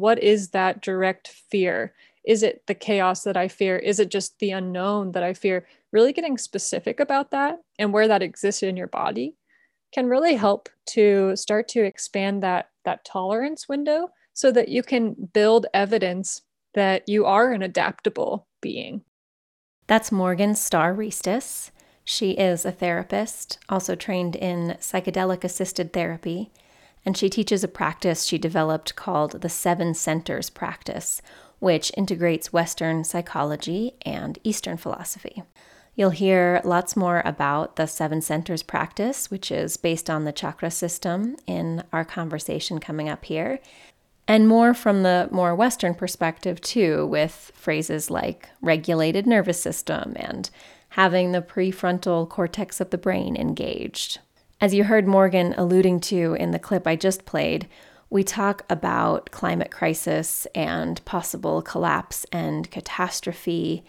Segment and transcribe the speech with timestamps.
[0.00, 1.92] What is that direct fear?
[2.24, 3.76] Is it the chaos that I fear?
[3.76, 5.66] Is it just the unknown that I fear?
[5.92, 9.36] Really getting specific about that and where that exists in your body
[9.92, 15.14] can really help to start to expand that that tolerance window so that you can
[15.34, 16.42] build evidence
[16.72, 19.02] that you are an adaptable being.
[19.86, 21.70] That's Morgan Starr Riestis.
[22.04, 26.50] She is a therapist, also trained in psychedelic assisted therapy,
[27.04, 31.22] and she teaches a practice she developed called the Seven Centers Practice,
[31.58, 35.42] which integrates Western psychology and Eastern philosophy.
[35.94, 40.70] You'll hear lots more about the Seven Centers practice, which is based on the chakra
[40.70, 43.60] system, in our conversation coming up here
[44.30, 50.50] and more from the more Western perspective, too, with phrases like regulated nervous system and
[50.90, 54.20] having the prefrontal cortex of the brain engaged.
[54.62, 57.66] As you heard Morgan alluding to in the clip I just played,
[58.10, 63.82] we talk about climate crisis and possible collapse and catastrophe,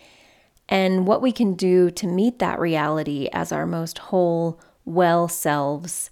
[0.69, 6.09] and what we can do to meet that reality as our most whole, well selves,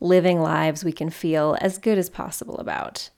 [0.00, 3.08] living lives we can feel as good as possible about.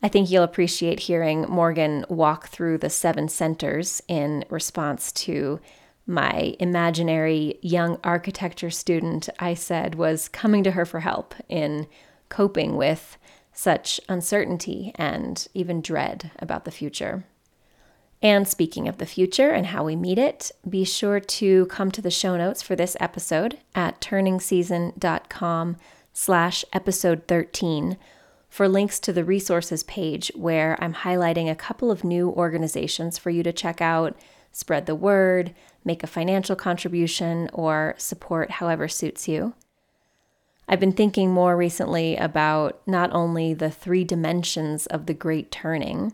[0.00, 5.58] I think you'll appreciate hearing Morgan walk through the seven centers in response to
[6.08, 11.86] my imaginary young architecture student I said was coming to her for help in
[12.30, 13.18] coping with
[13.52, 17.24] such uncertainty and even dread about the future.
[18.22, 22.02] And speaking of the future and how we meet it, be sure to come to
[22.02, 25.76] the show notes for this episode at turningseason.com
[26.12, 27.96] slash episode 13
[28.48, 33.30] for links to the resources page where I'm highlighting a couple of new organizations for
[33.30, 34.16] you to check out,
[34.58, 39.54] spread the word, make a financial contribution, or support however suits you.
[40.68, 46.12] I've been thinking more recently about not only the three dimensions of the Great Turning,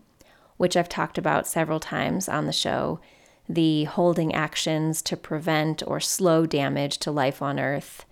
[0.58, 3.00] which I've talked about several times on the show
[3.48, 8.04] the holding actions to prevent or slow damage to life on Earth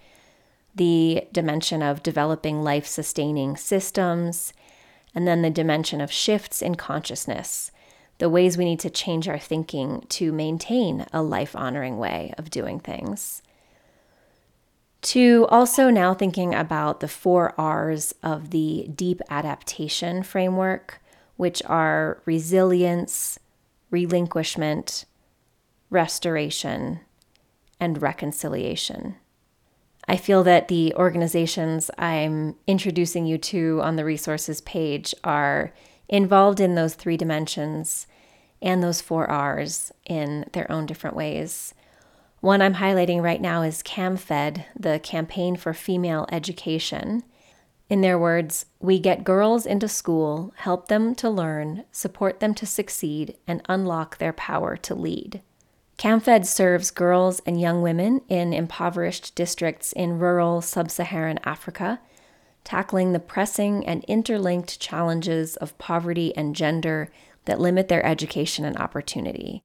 [0.75, 4.55] the dimension of developing life sustaining systems,
[5.15, 7.71] and then the dimension of shifts in consciousness,
[8.23, 12.51] the ways we need to change our thinking to maintain a life honoring way of
[12.51, 13.43] doing things.
[15.01, 21.03] To also now thinking about the four R's of the deep adaptation framework,
[21.37, 23.41] which are resilience,
[23.91, 25.05] relinquishment,
[25.91, 27.01] restoration,
[27.81, 29.17] and reconciliation.
[30.07, 35.73] I feel that the organizations I'm introducing you to on the resources page are
[36.09, 38.07] involved in those three dimensions
[38.63, 41.75] and those four R's in their own different ways.
[42.41, 47.23] One I'm highlighting right now is CAMFED, the Campaign for Female Education.
[47.89, 52.67] In their words, we get girls into school, help them to learn, support them to
[52.67, 55.43] succeed, and unlock their power to lead.
[55.99, 62.01] CAMFED serves girls and young women in impoverished districts in rural sub Saharan Africa,
[62.65, 67.09] tackling the pressing and interlinked challenges of poverty and gender
[67.45, 69.63] that limit their education and opportunity.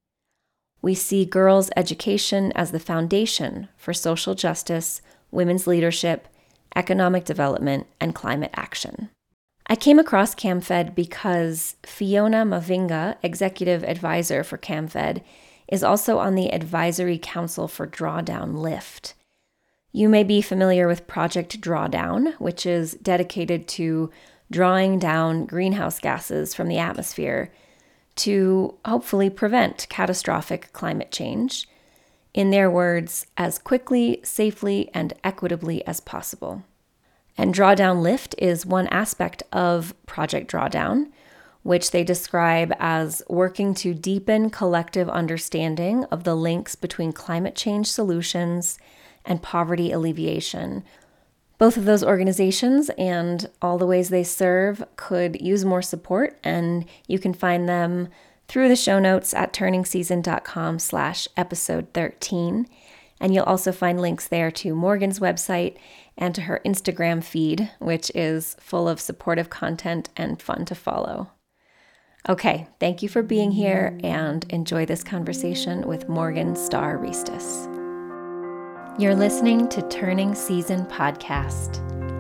[0.82, 5.02] We see girls' education as the foundation for social justice,
[5.32, 6.28] women's leadership,
[6.76, 9.10] economic development, and climate action.
[9.68, 15.22] I came across CAMFED because Fiona Mavhinga, executive advisor for CAMFED,
[15.68, 19.14] is also on the Advisory Council for Drawdown Lift.
[19.92, 24.09] You may be familiar with Project Drawdown, which is dedicated to
[24.50, 27.52] drawing down greenhouse gases from the atmosphere
[28.17, 31.67] to hopefully prevent catastrophic climate change.
[32.33, 36.63] In their words, as quickly, safely, and equitably as possible.
[37.38, 41.11] And Drawdown Lift is one aspect of Project Drawdown,
[41.63, 47.88] which they describe as working to deepen collective understanding of the links between climate change
[47.88, 48.79] solutions
[49.25, 50.84] and poverty alleviation.
[51.57, 56.85] Both of those organizations and all the ways they serve could use more support, and
[57.07, 58.09] you can find them
[58.47, 62.67] through the show notes at turningseason.com slash episode 13.
[63.20, 65.78] And you'll also find links there to Morgan's website
[66.16, 71.32] and to her Instagram feed, which is full of supportive content and fun to follow.
[72.29, 77.77] Okay, thank you for being here and enjoy this conversation with Morgan Starr Riestis.
[78.99, 81.78] You're listening to Turning Season Podcast.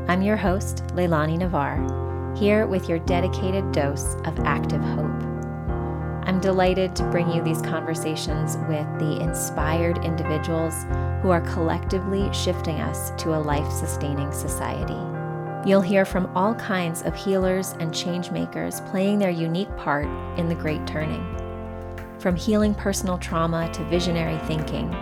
[0.07, 5.23] I'm your host, Leilani Navar, here with your dedicated dose of active hope.
[6.27, 10.75] I'm delighted to bring you these conversations with the inspired individuals
[11.23, 15.01] who are collectively shifting us to a life sustaining society.
[15.67, 20.05] You'll hear from all kinds of healers and change makers playing their unique part
[20.37, 21.25] in the Great Turning.
[22.19, 24.95] From healing personal trauma to visionary thinking,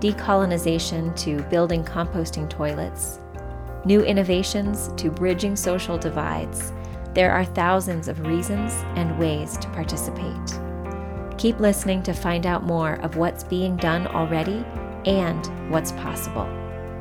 [0.00, 3.18] decolonization to building composting toilets,
[3.84, 6.72] new innovations to bridging social divides,
[7.14, 10.60] there are thousands of reasons and ways to participate.
[11.38, 14.64] Keep listening to find out more of what's being done already
[15.06, 16.46] and what's possible.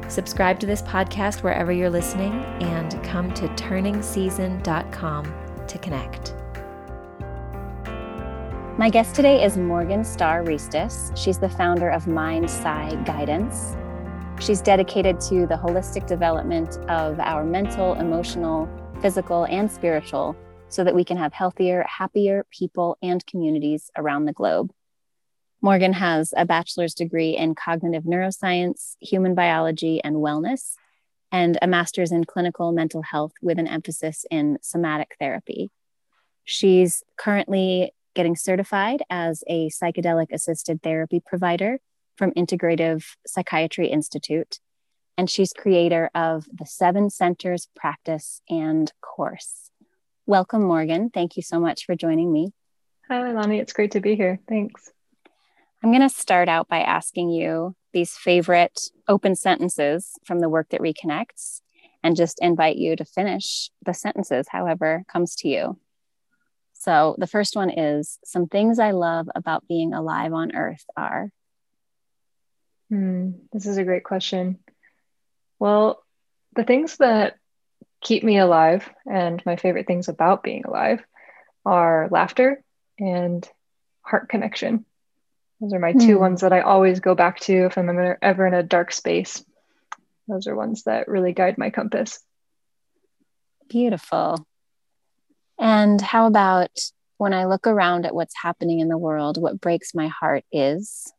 [0.07, 5.33] Subscribe to this podcast wherever you're listening and come to turningseason.com
[5.67, 6.34] to connect.
[8.77, 11.15] My guest today is Morgan Starr Riestis.
[11.15, 13.73] She's the founder of Mind Psi Guidance.
[14.41, 18.67] She's dedicated to the holistic development of our mental, emotional,
[19.01, 20.35] physical, and spiritual
[20.67, 24.73] so that we can have healthier, happier people and communities around the globe.
[25.61, 30.73] Morgan has a bachelor's degree in cognitive neuroscience, human biology, and wellness,
[31.31, 35.71] and a master's in clinical mental health with an emphasis in somatic therapy.
[36.43, 41.79] She's currently getting certified as a psychedelic assisted therapy provider
[42.17, 44.59] from Integrative Psychiatry Institute.
[45.17, 49.69] And she's creator of the Seven Centers Practice and Course.
[50.25, 51.09] Welcome, Morgan.
[51.09, 52.51] Thank you so much for joining me.
[53.09, 53.59] Hi, Lonnie.
[53.59, 54.39] It's great to be here.
[54.49, 54.91] Thanks.
[55.83, 60.69] I'm going to start out by asking you these favorite open sentences from the work
[60.69, 61.61] that reconnects
[62.03, 65.77] and just invite you to finish the sentences however comes to you.
[66.85, 71.31] So the first one is Some things I love about being alive on earth are.
[72.89, 74.59] Hmm, this is a great question.
[75.57, 76.03] Well,
[76.55, 77.37] the things that
[78.01, 81.03] keep me alive and my favorite things about being alive
[81.65, 82.63] are laughter
[82.99, 83.49] and
[84.01, 84.85] heart connection.
[85.59, 86.21] Those are my two hmm.
[86.21, 89.43] ones that I always go back to if I'm ever in a dark space.
[90.27, 92.19] Those are ones that really guide my compass.
[93.69, 94.45] Beautiful.
[95.59, 96.71] And how about
[97.17, 101.11] when I look around at what's happening in the world, what breaks my heart is?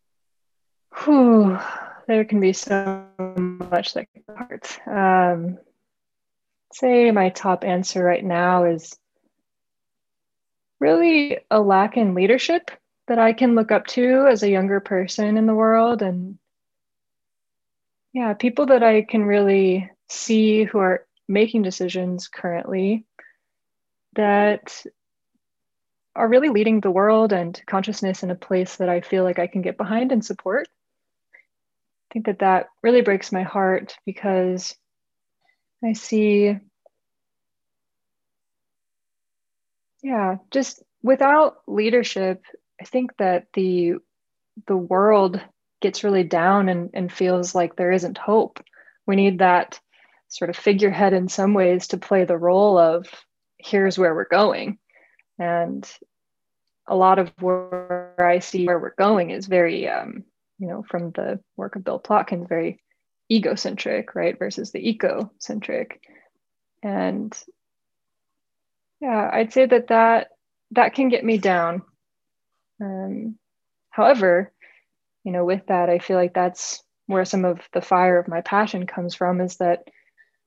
[1.04, 1.58] Whew,
[2.06, 4.78] there can be so much that hurts.
[4.86, 5.58] Um,
[6.72, 8.96] say my top answer right now is
[10.78, 12.70] really a lack in leadership
[13.08, 16.02] that I can look up to as a younger person in the world.
[16.02, 16.38] And
[18.12, 23.04] yeah, people that I can really see who are making decisions currently
[24.16, 24.84] that
[26.14, 29.46] are really leading the world and consciousness in a place that I feel like I
[29.46, 30.66] can get behind and support.
[31.36, 34.74] I think that that really breaks my heart because
[35.84, 36.56] I see,
[40.02, 42.42] yeah, just without leadership,
[42.80, 43.94] I think that the
[44.66, 45.40] the world
[45.82, 48.58] gets really down and, and feels like there isn't hope.
[49.06, 49.78] We need that
[50.28, 53.06] sort of figurehead in some ways to play the role of
[53.58, 54.78] here's where we're going.
[55.38, 55.88] And
[56.86, 60.24] a lot of where I see where we're going is very, um,
[60.58, 62.80] you know, from the work of Bill Plotkin, very
[63.30, 66.00] egocentric, right, versus the eco-centric.
[66.82, 67.36] And
[69.00, 70.28] yeah, I'd say that that
[70.72, 71.82] that can get me down.
[72.80, 73.38] Um,
[73.90, 74.52] however,
[75.24, 78.40] you know, with that, I feel like that's where some of the fire of my
[78.40, 79.40] passion comes from.
[79.40, 79.88] Is that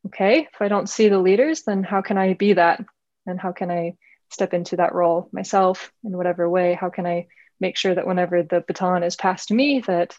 [0.08, 0.48] okay?
[0.52, 2.84] If I don't see the leaders, then how can I be that?
[3.26, 3.94] And how can i
[4.30, 6.74] step into that role myself in whatever way?
[6.74, 7.28] How can i
[7.60, 10.16] make sure that whenever the baton is passed to me that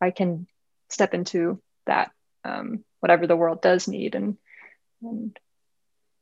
[0.00, 0.46] i can
[0.88, 2.10] step into that
[2.44, 4.14] um, whatever the world does need?
[4.14, 4.36] And
[5.02, 5.38] and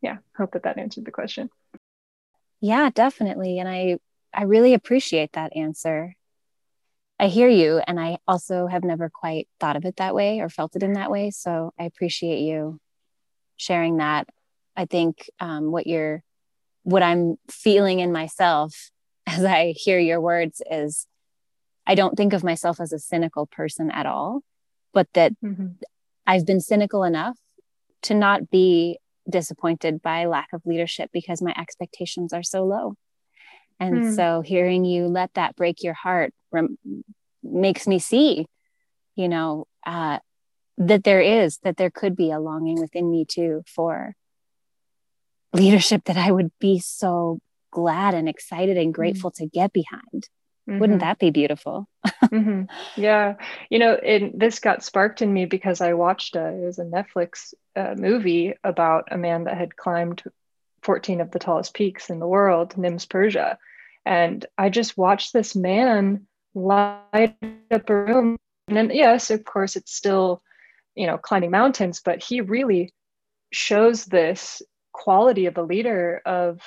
[0.03, 1.51] yeah hope that that answered the question.
[2.61, 3.59] Yeah definitely.
[3.59, 3.99] And i
[4.33, 6.15] i really appreciate that answer.
[7.21, 10.49] I hear you and i also have never quite thought of it that way or
[10.49, 11.31] felt it in that way.
[11.31, 12.81] So i appreciate you
[13.57, 14.29] sharing that
[14.77, 16.23] I think um, what you're,
[16.83, 18.91] what I'm feeling in myself
[19.27, 21.07] as I hear your words is
[21.87, 24.43] I don't think of myself as a cynical person at all,
[24.93, 25.69] but that mm-hmm.
[26.27, 27.39] I've been cynical enough
[28.03, 32.95] to not be disappointed by lack of leadership because my expectations are so low.
[33.81, 34.17] And mm.
[34.17, 36.79] so hearing you let that break your heart rem-
[37.43, 38.47] makes me see,
[39.17, 40.19] you know, uh,
[40.79, 44.15] that there is, that there could be a longing within me too for
[45.55, 47.39] leadership that I would be so
[47.71, 48.93] glad and excited and mm-hmm.
[48.93, 49.45] grateful mm-hmm.
[49.45, 50.29] to get behind.
[50.69, 50.79] Mm-hmm.
[50.79, 51.89] Wouldn't that be beautiful?
[52.07, 52.65] mm-hmm.
[52.97, 53.35] Yeah.
[53.69, 56.85] You know, it, this got sparked in me because I watched a, it was a
[56.85, 60.23] Netflix uh, movie about a man that had climbed
[60.83, 63.59] 14 of the tallest peaks in the world, Nims Purja.
[64.07, 67.37] And I just watched this man light
[67.71, 68.37] up a room.
[68.69, 70.43] And then, yes, of course, it's still,
[70.95, 72.93] you know, climbing mountains, but he really
[73.53, 74.63] shows this
[74.95, 76.61] quality of a leader of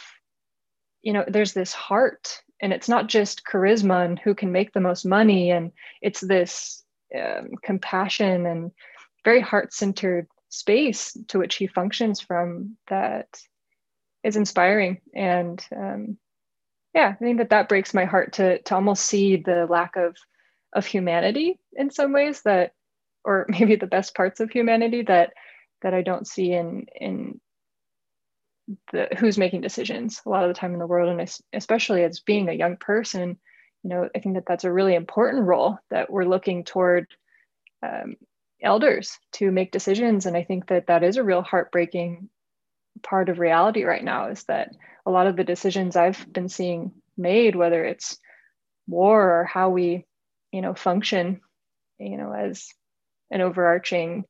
[1.02, 4.80] you know there's this heart and it's not just charisma and who can make the
[4.80, 6.84] most money and it's this
[7.18, 8.72] um, compassion and
[9.24, 13.28] very heart-centered space to which he functions from that
[14.24, 15.00] is inspiring.
[15.14, 16.18] And um,
[16.98, 20.18] yeah i think that that breaks my heart to to almost see the lack of
[20.74, 22.72] of humanity in some ways that
[23.24, 25.32] or maybe the best parts of humanity that
[25.82, 27.40] that i don't see in in
[28.92, 32.20] the who's making decisions a lot of the time in the world and especially as
[32.20, 33.38] being a young person
[33.84, 37.08] you know i think that that's a really important role that we're looking toward
[37.84, 38.16] um,
[38.62, 42.30] elders to make decisions and i think that that is a real heartbreaking
[43.04, 44.72] part of reality right now is that
[45.06, 48.18] a lot of the decisions i've been seeing made whether it's
[48.88, 50.06] war or how we
[50.52, 51.40] you know function
[52.00, 52.68] you know as
[53.32, 54.26] an overarching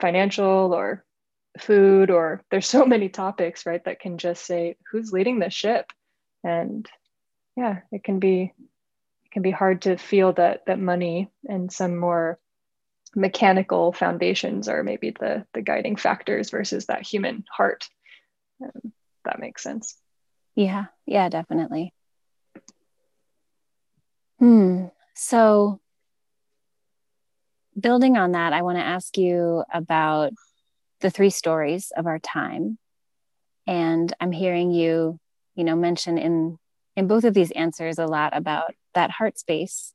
[0.00, 1.04] financial or
[1.58, 5.92] food or there's so many topics right that can just say who's leading the ship?
[6.44, 6.88] And
[7.56, 8.52] yeah it can be
[9.24, 12.38] it can be hard to feel that that money and some more
[13.16, 17.88] mechanical foundations are maybe the the guiding factors versus that human heart.
[18.62, 18.92] Um,
[19.24, 19.96] that makes sense.
[20.54, 21.92] Yeah yeah definitely.
[24.38, 24.86] Hmm
[25.18, 25.80] so
[27.78, 30.32] building on that i want to ask you about
[31.00, 32.78] the three stories of our time.
[33.66, 35.18] And I'm hearing you,
[35.54, 36.58] you know, mention in
[36.96, 39.94] in both of these answers a lot about that heart space.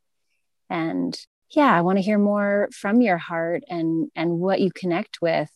[0.70, 1.18] And
[1.50, 5.50] yeah, I want to hear more from your heart and and what you connect with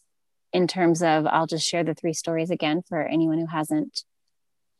[0.53, 4.03] in terms of I'll just share the three stories again for anyone who hasn't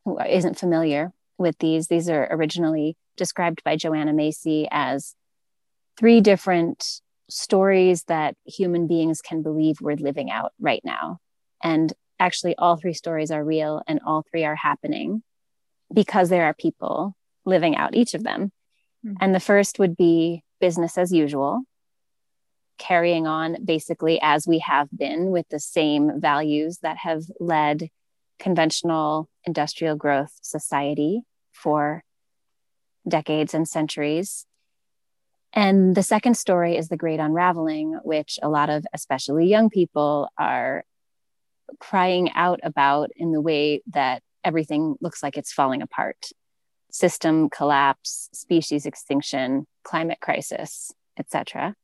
[0.06, 1.88] who isn't familiar with these.
[1.88, 5.16] These are originally described by Joanna Macy as
[5.98, 11.20] three different stories that human beings can believe we're living out right now.
[11.64, 15.24] And actually, all three stories are real and all three are happening
[15.94, 17.16] because there are people
[17.46, 18.52] living out each of them.
[19.06, 19.16] Mm-hmm.
[19.22, 21.62] And the first would be business as usual,
[22.78, 27.90] carrying on basically as we have been with the same values that have led
[28.40, 32.04] conventional industrial growth society for
[33.08, 34.47] decades and centuries
[35.54, 40.30] and the second story is the great unraveling, which a lot of, especially young people,
[40.38, 40.84] are
[41.80, 46.32] crying out about in the way that everything looks like it's falling apart
[46.90, 51.76] system collapse, species extinction, climate crisis, etc.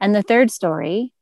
[0.00, 1.12] And the third story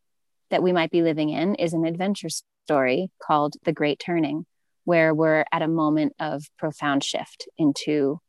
[0.51, 2.29] that we might be living in is an adventure
[2.65, 4.47] story called The Great Turning,
[4.85, 8.21] where we're at a moment of profound shift into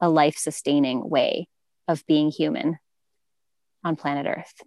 [0.00, 1.46] a life sustaining way
[1.90, 2.78] of being human
[3.84, 4.62] on planet Earth.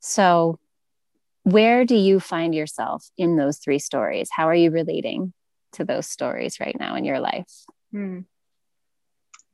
[0.00, 0.58] So,
[1.42, 4.28] where do you find yourself in those three stories?
[4.32, 5.32] How are you relating
[5.72, 7.50] to those stories right now in your life?
[7.92, 8.20] Hmm.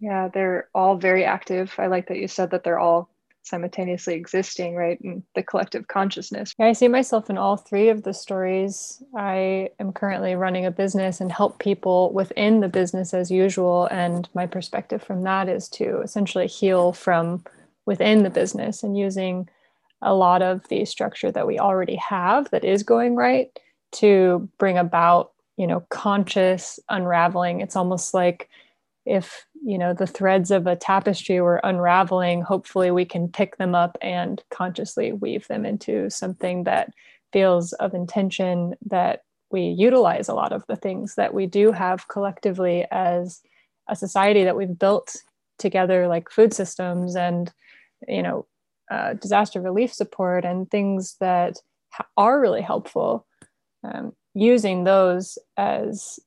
[0.01, 1.75] Yeah, they're all very active.
[1.79, 3.09] I like that you said that they're all
[3.45, 4.99] simultaneously existing, right?
[5.03, 6.53] In the collective consciousness.
[6.59, 9.03] I see myself in all three of the stories.
[9.17, 13.87] I am currently running a business and help people within the business as usual.
[13.91, 17.45] And my perspective from that is to essentially heal from
[17.87, 19.49] within the business and using
[20.01, 23.49] a lot of the structure that we already have that is going right
[23.93, 27.61] to bring about, you know, conscious unraveling.
[27.61, 28.49] It's almost like
[29.07, 33.75] if you know the threads of a tapestry were unraveling hopefully we can pick them
[33.75, 36.93] up and consciously weave them into something that
[37.33, 42.09] feels of intention that we utilize a lot of the things that we do have
[42.09, 43.43] collectively as
[43.89, 45.17] a society that we've built
[45.59, 47.53] together like food systems and
[48.09, 48.47] you know
[48.91, 51.57] uh, disaster relief support and things that
[51.91, 53.27] ha- are really helpful
[53.83, 56.19] um, using those as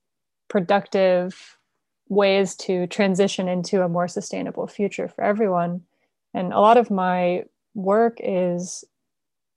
[0.50, 1.57] productive
[2.10, 5.82] ways to transition into a more sustainable future for everyone.
[6.34, 8.84] And a lot of my work is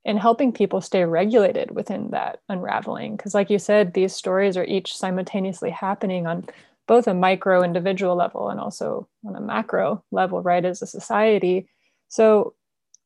[0.04, 3.16] in helping people stay regulated within that unraveling.
[3.16, 6.47] Because, like you said, these stories are each simultaneously happening on
[6.87, 11.69] both a micro individual level and also on a macro level, right, as a society.
[12.09, 12.54] So,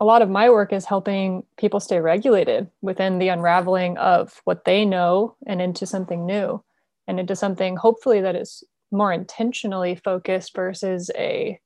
[0.00, 4.64] a lot of my work is helping people stay regulated within the unraveling of what
[4.64, 6.62] they know and into something new
[7.06, 11.60] and into something hopefully that is more intentionally focused versus a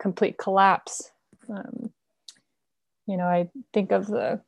[0.00, 1.10] complete collapse.
[1.48, 1.92] Um,
[3.06, 4.40] you know, I think of the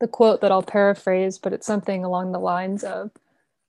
[0.00, 3.12] the quote that I'll paraphrase, but it's something along the lines of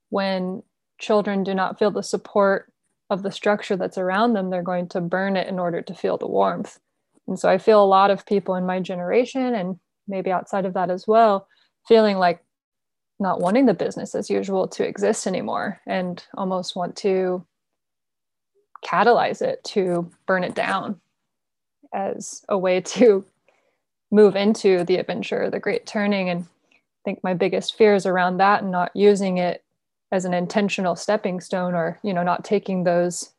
[0.10, 0.64] when
[1.00, 2.72] children do not feel the support
[3.12, 6.18] of the structure that's around them, they're going to burn it in order to feel
[6.18, 6.80] the warmth.
[7.28, 10.74] And so I feel a lot of people in my generation and maybe outside of
[10.74, 11.48] that as well
[11.88, 12.44] feeling like
[13.20, 17.46] not wanting the business as usual to exist anymore and almost want to
[18.84, 21.00] catalyze it to burn it down
[21.94, 23.26] as a way to
[24.12, 26.30] move into the adventure, the great turning.
[26.30, 29.64] And I think my biggest fears around that and not using it
[30.12, 33.32] as an intentional stepping stone or, you know, not taking those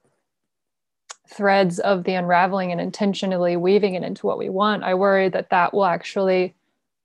[1.28, 4.84] threads of the unraveling and intentionally weaving it into what we want.
[4.84, 6.54] I worry that that will actually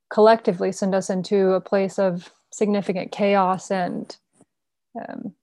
[0.10, 4.16] collectively send us into a place of significant chaos and
[5.00, 5.34] um,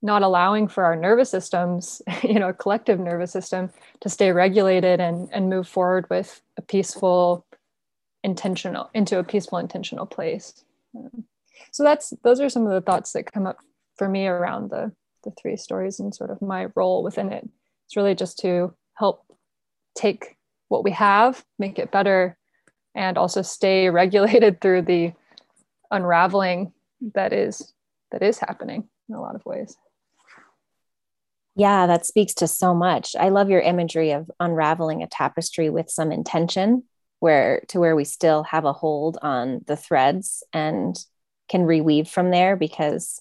[0.00, 5.28] not allowing for our nervous systems, you know, collective nervous system to stay regulated and,
[5.32, 7.44] and move forward with a peaceful,
[8.22, 10.64] intentional, into a peaceful, intentional place.
[10.96, 11.24] Um,
[11.72, 13.58] so that's, those are some of the thoughts that come up
[13.96, 14.92] for me around the,
[15.24, 17.48] the three stories and sort of my role within it.
[17.86, 19.24] It's really just to help
[19.96, 20.36] take
[20.68, 22.36] what we have, make it better,
[22.94, 25.12] and also stay regulated through the
[25.90, 26.72] unraveling
[27.14, 27.72] that is
[28.10, 29.76] that is happening in a lot of ways.
[31.58, 33.16] Yeah, that speaks to so much.
[33.18, 36.84] I love your imagery of unraveling a tapestry with some intention
[37.18, 40.96] where to where we still have a hold on the threads and
[41.48, 43.18] can reweave from there because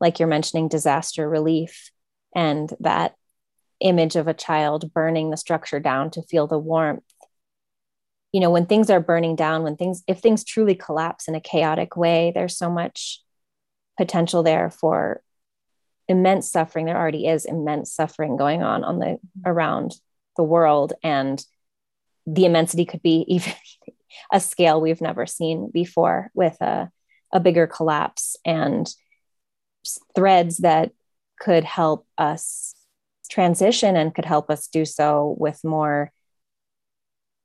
[0.00, 1.92] like you're mentioning disaster relief
[2.34, 3.14] and that
[3.78, 7.04] image of a child burning the structure down to feel the warmth
[8.32, 11.40] you know when things are burning down when things if things truly collapse in a
[11.40, 13.22] chaotic way there's so much
[13.96, 15.22] potential there for
[16.08, 16.86] immense suffering.
[16.86, 19.48] There already is immense suffering going on on the mm-hmm.
[19.48, 19.94] around
[20.36, 21.44] the world and
[22.26, 23.52] the immensity could be even
[24.32, 26.90] a scale we've never seen before with a,
[27.32, 28.88] a bigger collapse and
[30.14, 30.92] threads that
[31.38, 32.74] could help us
[33.30, 36.10] transition and could help us do so with more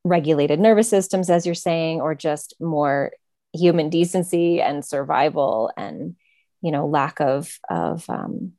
[0.04, 3.12] regulated nervous systems as you're saying or just more
[3.54, 6.16] human decency and survival and
[6.64, 8.54] you know lack of of um,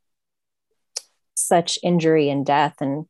[1.35, 3.07] such injury and death and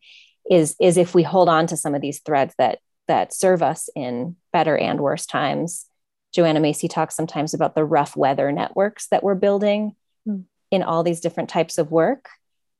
[0.50, 3.90] is is if we hold on to some of these threads that that serve us
[3.94, 5.86] in better and worse times
[6.32, 9.94] joanna macy talks sometimes about the rough weather networks that we're building
[10.26, 10.44] mm.
[10.70, 12.28] in all these different types of work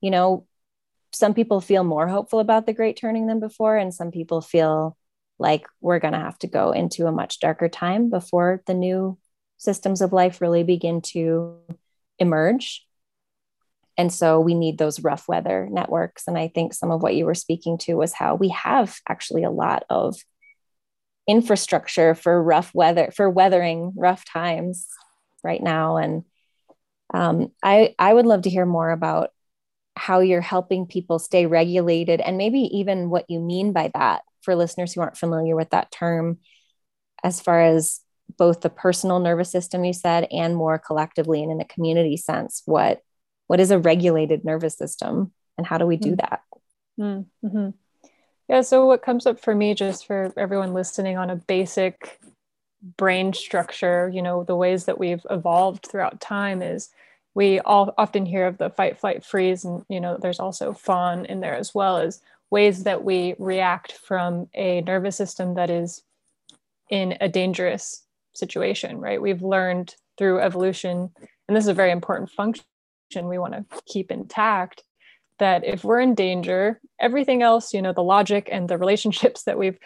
[0.00, 0.46] you know
[1.12, 4.96] some people feel more hopeful about the great turning than before and some people feel
[5.38, 9.18] like we're going to have to go into a much darker time before the new
[9.56, 11.58] systems of life really begin to
[12.18, 12.85] emerge.
[13.96, 16.27] And so we need those rough weather networks.
[16.27, 19.44] And I think some of what you were speaking to was how we have actually
[19.44, 20.16] a lot of
[21.29, 24.88] infrastructure for rough weather, for weathering rough times
[25.42, 25.96] right now.
[25.96, 26.24] And
[27.12, 29.31] um, I, I would love to hear more about
[29.96, 34.57] how you're helping people stay regulated and maybe even what you mean by that for
[34.57, 36.38] listeners who aren't familiar with that term
[37.22, 38.00] as far as
[38.37, 42.62] both the personal nervous system you said and more collectively and in a community sense
[42.66, 43.00] what
[43.46, 46.16] what is a regulated nervous system and how do we do mm.
[46.16, 46.40] that
[46.98, 47.70] mm-hmm.
[48.48, 52.18] yeah so what comes up for me just for everyone listening on a basic
[52.96, 56.90] brain structure you know the ways that we've evolved throughout time is
[57.34, 61.24] we all often hear of the fight flight freeze and you know there's also fawn
[61.26, 66.02] in there as well as ways that we react from a nervous system that is
[66.90, 68.03] in a dangerous
[68.34, 69.20] situation, right?
[69.20, 71.10] We've learned through evolution,
[71.48, 72.64] and this is a very important function
[73.22, 74.82] we want to keep intact,
[75.38, 79.58] that if we're in danger, everything else, you know, the logic and the relationships that
[79.58, 79.78] we've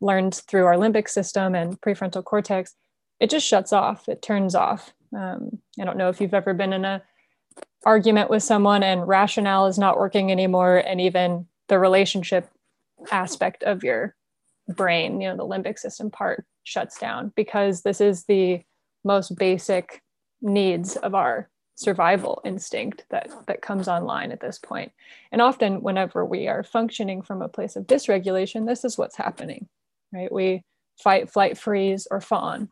[0.00, 2.74] learned through our limbic system and prefrontal cortex,
[3.20, 4.92] it just shuts off, it turns off.
[5.16, 7.02] Um, I don't know if you've ever been in a
[7.84, 12.50] argument with someone and rationale is not working anymore and even the relationship
[13.10, 14.14] aspect of your
[14.68, 18.62] brain, you know, the limbic system part shuts down because this is the
[19.04, 20.02] most basic
[20.42, 24.90] needs of our survival instinct that that comes online at this point.
[25.30, 29.68] And often whenever we are functioning from a place of dysregulation, this is what's happening,
[30.12, 30.32] right?
[30.32, 30.64] We
[31.02, 32.68] fight, flight, freeze, or fawn.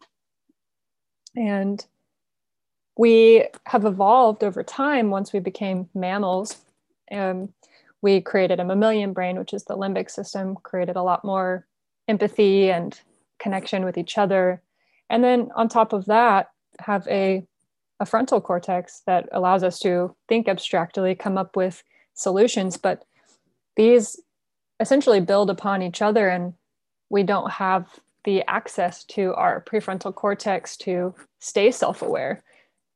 [1.37, 1.85] And
[2.97, 6.65] we have evolved over time once we became mammals.
[7.13, 7.53] Um,
[8.03, 11.67] we created a mammalian brain, which is the limbic system, created a lot more
[12.09, 12.99] empathy and
[13.39, 14.63] connection with each other.
[15.11, 17.47] And then on top of that, have a,
[18.01, 21.83] a frontal cortex that allows us to think abstractly, come up with
[22.15, 22.77] solutions.
[22.77, 23.05] But
[23.77, 24.21] these
[24.81, 26.55] essentially build upon each other, and
[27.11, 27.87] we don't have
[28.25, 32.43] the access to our prefrontal cortex to stay self aware,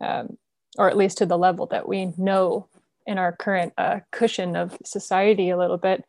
[0.00, 0.36] um,
[0.76, 2.68] or at least to the level that we know
[3.06, 6.04] in our current uh, cushion of society a little bit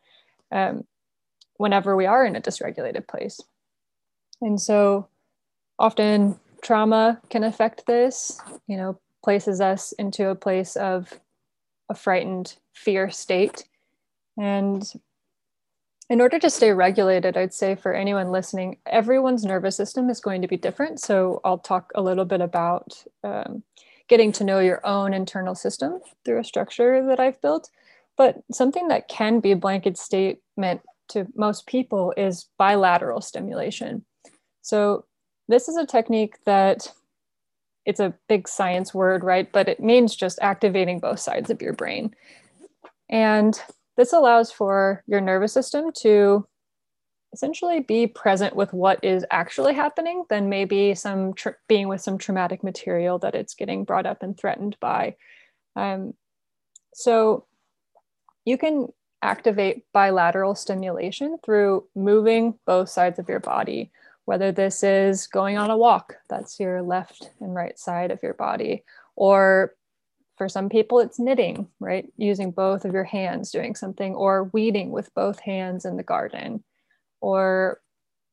[0.52, 0.84] um,
[1.56, 3.40] whenever we are in a dysregulated place.
[4.40, 5.08] And so
[5.78, 11.20] often trauma can affect this, you know, places us into a place of
[11.88, 13.64] a frightened fear state.
[14.38, 14.90] And
[16.08, 20.42] in order to stay regulated, I'd say for anyone listening, everyone's nervous system is going
[20.42, 21.00] to be different.
[21.00, 23.62] So I'll talk a little bit about um,
[24.08, 27.70] getting to know your own internal system through a structure that I've built.
[28.16, 34.04] But something that can be a blanket statement to most people is bilateral stimulation.
[34.62, 35.04] So
[35.48, 36.92] this is a technique that
[37.86, 39.50] it's a big science word, right?
[39.50, 42.14] But it means just activating both sides of your brain.
[43.08, 43.60] And
[43.96, 46.46] this allows for your nervous system to
[47.32, 51.34] essentially be present with what is actually happening than maybe some
[51.68, 55.16] being with some traumatic material that it's getting brought up and threatened by.
[55.76, 56.14] Um,
[56.94, 57.46] so
[58.44, 58.88] you can
[59.22, 63.90] activate bilateral stimulation through moving both sides of your body,
[64.30, 68.34] whether this is going on a walk, that's your left and right side of your
[68.34, 68.84] body,
[69.16, 69.74] or
[70.38, 72.06] for some people, it's knitting, right?
[72.16, 76.62] Using both of your hands, doing something, or weeding with both hands in the garden,
[77.20, 77.80] or,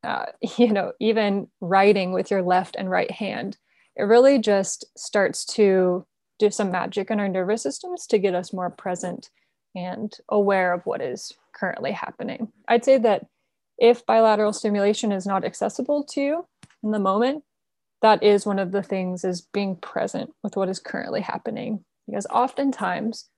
[0.04, 0.28] uh,
[0.60, 3.58] you know, even writing with your left and right hand.
[3.96, 6.06] It really just starts to
[6.38, 9.32] do some magic in our nervous systems to get us more present
[9.76, 12.50] and aware of what is currently happening.
[12.68, 13.26] I'd say that
[13.78, 16.48] if bilateral stimulation is not accessible to you
[16.84, 17.44] in the moment,
[18.02, 21.84] that is one of the things is being present with what is currently happening.
[22.08, 23.30] Because oftentimes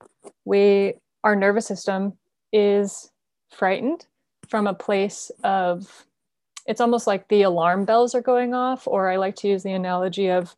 [0.44, 2.14] we our nervous system
[2.52, 3.10] is
[3.50, 4.06] frightened
[4.48, 6.06] from a place of
[6.66, 9.72] it's almost like the alarm bells are going off or i like to use the
[9.72, 10.54] analogy of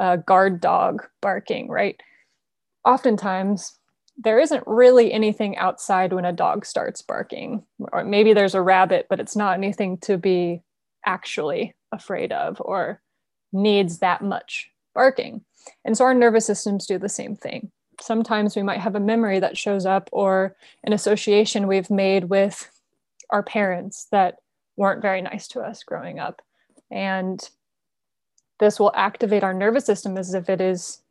[0.00, 2.00] a guard dog barking right?
[2.84, 3.78] Oftentimes
[4.22, 9.06] there isn't really anything outside when a dog starts barking or maybe there's a rabbit
[9.08, 10.62] but it's not anything to be
[11.06, 13.00] actually afraid of or
[13.52, 15.42] needs that much barking
[15.84, 17.70] and so our nervous systems do the same thing.
[18.00, 22.70] Sometimes we might have a memory that shows up or an association we've made with
[23.30, 24.36] our parents that
[24.76, 26.40] weren't very nice to us growing up.
[26.90, 27.46] And
[28.58, 31.02] this will activate our nervous system as if it is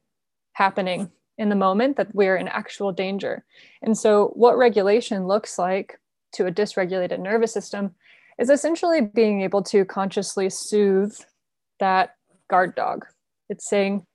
[0.54, 3.44] happening in the moment that we're in actual danger.
[3.82, 6.00] And so, what regulation looks like
[6.34, 7.96] to a dysregulated nervous system
[8.38, 11.16] is essentially being able to consciously soothe
[11.80, 12.16] that
[12.50, 13.06] guard dog.
[13.50, 14.06] It's saying,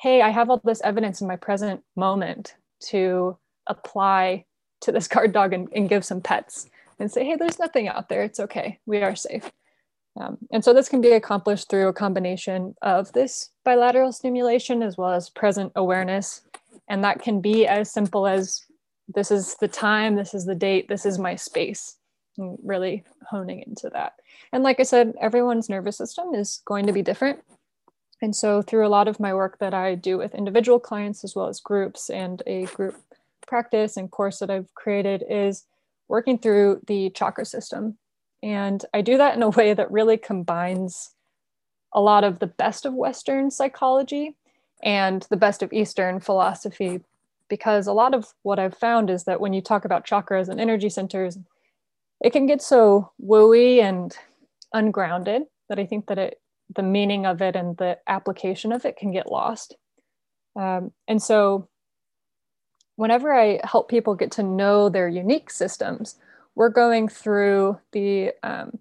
[0.00, 2.54] hey, I have all this evidence in my present moment
[2.88, 4.44] to apply
[4.82, 8.08] to this guard dog and, and give some pets and say, hey, there's nothing out
[8.08, 8.22] there.
[8.22, 8.78] It's okay.
[8.86, 9.50] We are safe.
[10.18, 14.96] Um, and so this can be accomplished through a combination of this bilateral stimulation as
[14.96, 16.42] well as present awareness.
[16.88, 18.64] And that can be as simple as
[19.08, 21.96] this is the time, this is the date, this is my space,
[22.38, 24.14] and really honing into that.
[24.52, 27.40] And like I said, everyone's nervous system is going to be different.
[28.22, 31.36] And so, through a lot of my work that I do with individual clients as
[31.36, 32.96] well as groups and a group
[33.46, 35.64] practice and course that I've created, is
[36.08, 37.98] working through the chakra system.
[38.42, 41.10] And I do that in a way that really combines
[41.92, 44.36] a lot of the best of Western psychology
[44.82, 47.00] and the best of Eastern philosophy.
[47.48, 50.60] Because a lot of what I've found is that when you talk about chakras and
[50.60, 51.38] energy centers,
[52.20, 54.16] it can get so wooey and
[54.72, 56.40] ungrounded that I think that it
[56.74, 59.76] the meaning of it and the application of it can get lost.
[60.56, 61.68] Um, and so,
[62.96, 66.16] whenever I help people get to know their unique systems,
[66.56, 68.78] we're going through the um,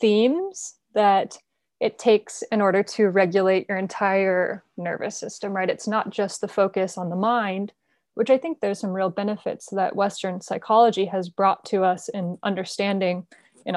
[0.00, 1.36] themes that
[1.80, 5.68] it takes in order to regulate your entire nervous system, right?
[5.68, 7.72] It's not just the focus on the mind,
[8.14, 12.38] which I think there's some real benefits that Western psychology has brought to us in
[12.42, 13.26] understanding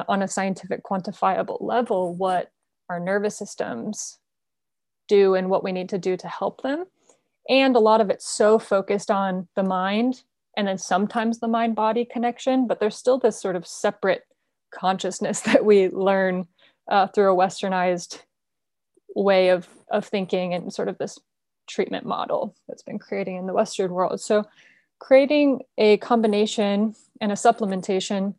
[0.08, 2.50] on a scientific quantifiable level what
[2.88, 4.18] our nervous systems
[5.08, 6.84] do and what we need to do to help them.
[7.48, 10.22] And a lot of it's so focused on the mind
[10.56, 14.22] and then sometimes the mind body connection, but there's still this sort of separate
[14.72, 16.46] consciousness that we learn
[16.88, 18.22] uh, through a westernized
[19.14, 21.18] way of, of thinking and sort of this
[21.68, 24.20] treatment model that's been creating in the Western world.
[24.20, 24.44] So,
[24.98, 28.34] creating a combination and a supplementation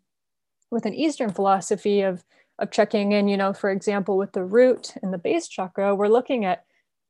[0.70, 2.24] with an Eastern philosophy of
[2.62, 6.08] of checking in, you know, for example, with the root and the base chakra, we're
[6.08, 6.64] looking at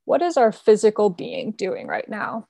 [0.05, 2.47] what is our physical being doing right now?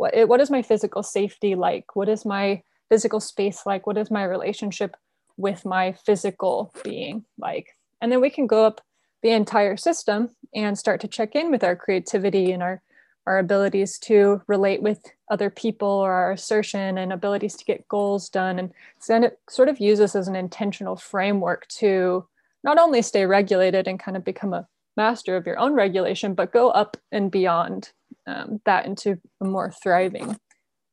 [0.00, 1.94] What, what is my physical safety like?
[1.94, 3.86] What is my physical space like?
[3.86, 4.96] What is my relationship
[5.36, 7.76] with my physical being like?
[8.00, 8.80] And then we can go up
[9.22, 12.82] the entire system and start to check in with our creativity and our
[13.26, 18.30] our abilities to relate with other people or our assertion and abilities to get goals
[18.30, 18.58] done.
[18.58, 18.72] And
[19.06, 22.26] then it sort of uses as an intentional framework to
[22.64, 24.66] not only stay regulated and kind of become a
[25.00, 27.90] master of your own regulation, but go up and beyond
[28.26, 30.38] um, that into a more thriving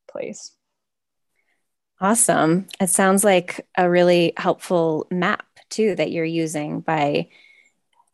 [0.09, 0.53] place.
[1.99, 2.67] Awesome.
[2.79, 7.27] It sounds like a really helpful map too that you're using by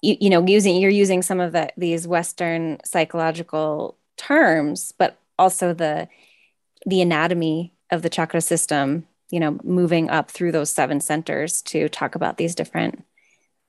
[0.01, 5.71] you, you know using you're using some of the these western psychological terms but also
[5.71, 6.07] the
[6.87, 11.87] the anatomy of the chakra system you know moving up through those seven centers to
[11.89, 13.05] talk about these different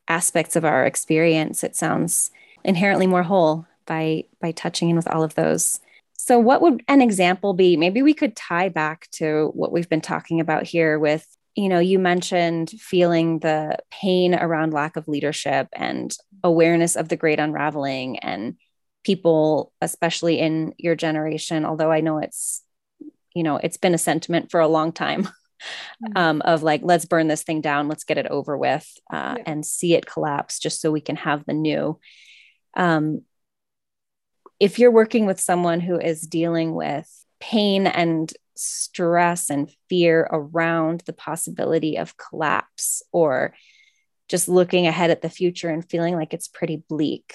[0.08, 2.30] aspects of our experience it sounds
[2.64, 5.80] inherently more whole by by touching in with all of those
[6.16, 10.00] so what would an example be maybe we could tie back to what we've been
[10.00, 15.68] talking about here with you know, you mentioned feeling the pain around lack of leadership
[15.72, 18.56] and awareness of the great unraveling and
[19.04, 22.62] people, especially in your generation, although I know it's,
[23.34, 25.28] you know, it's been a sentiment for a long time.
[26.05, 26.16] Mm-hmm.
[26.16, 29.42] Um, of like, let's burn this thing down, let's get it over with, uh, yeah.
[29.46, 31.98] and see it collapse just so we can have the new.
[32.77, 33.22] Um,
[34.61, 37.09] if you're working with someone who is dealing with
[37.40, 43.55] pain and stress and fear around the possibility of collapse or
[44.29, 47.35] just looking ahead at the future and feeling like it's pretty bleak.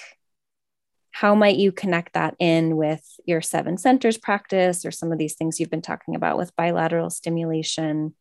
[1.12, 5.34] How might you connect that in with your seven centers practice or some of these
[5.34, 8.14] things you've been talking about with bilateral stimulation?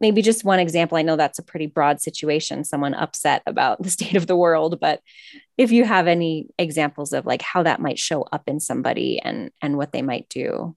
[0.00, 0.98] Maybe just one example.
[0.98, 4.78] I know that's a pretty broad situation, someone upset about the state of the world,
[4.80, 5.00] but
[5.56, 9.50] if you have any examples of like how that might show up in somebody and
[9.62, 10.76] and what they might do.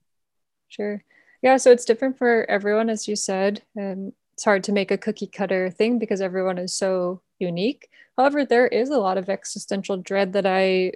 [0.68, 1.02] Sure.
[1.42, 3.62] Yeah, so it's different for everyone, as you said.
[3.78, 7.88] Um, it's hard to make a cookie cutter thing because everyone is so unique.
[8.16, 10.92] However, there is a lot of existential dread that I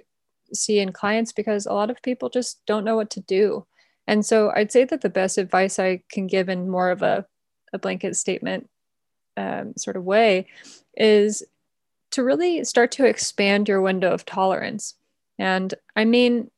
[0.53, 3.65] see in clients because a lot of people just don't know what to do.
[4.07, 7.25] And so I'd say that the best advice I can give in more of a,
[7.73, 8.69] a blanket statement
[9.37, 10.47] um, sort of way
[10.95, 11.43] is
[12.11, 14.95] to really start to expand your window of tolerance.
[15.37, 16.49] And I mean,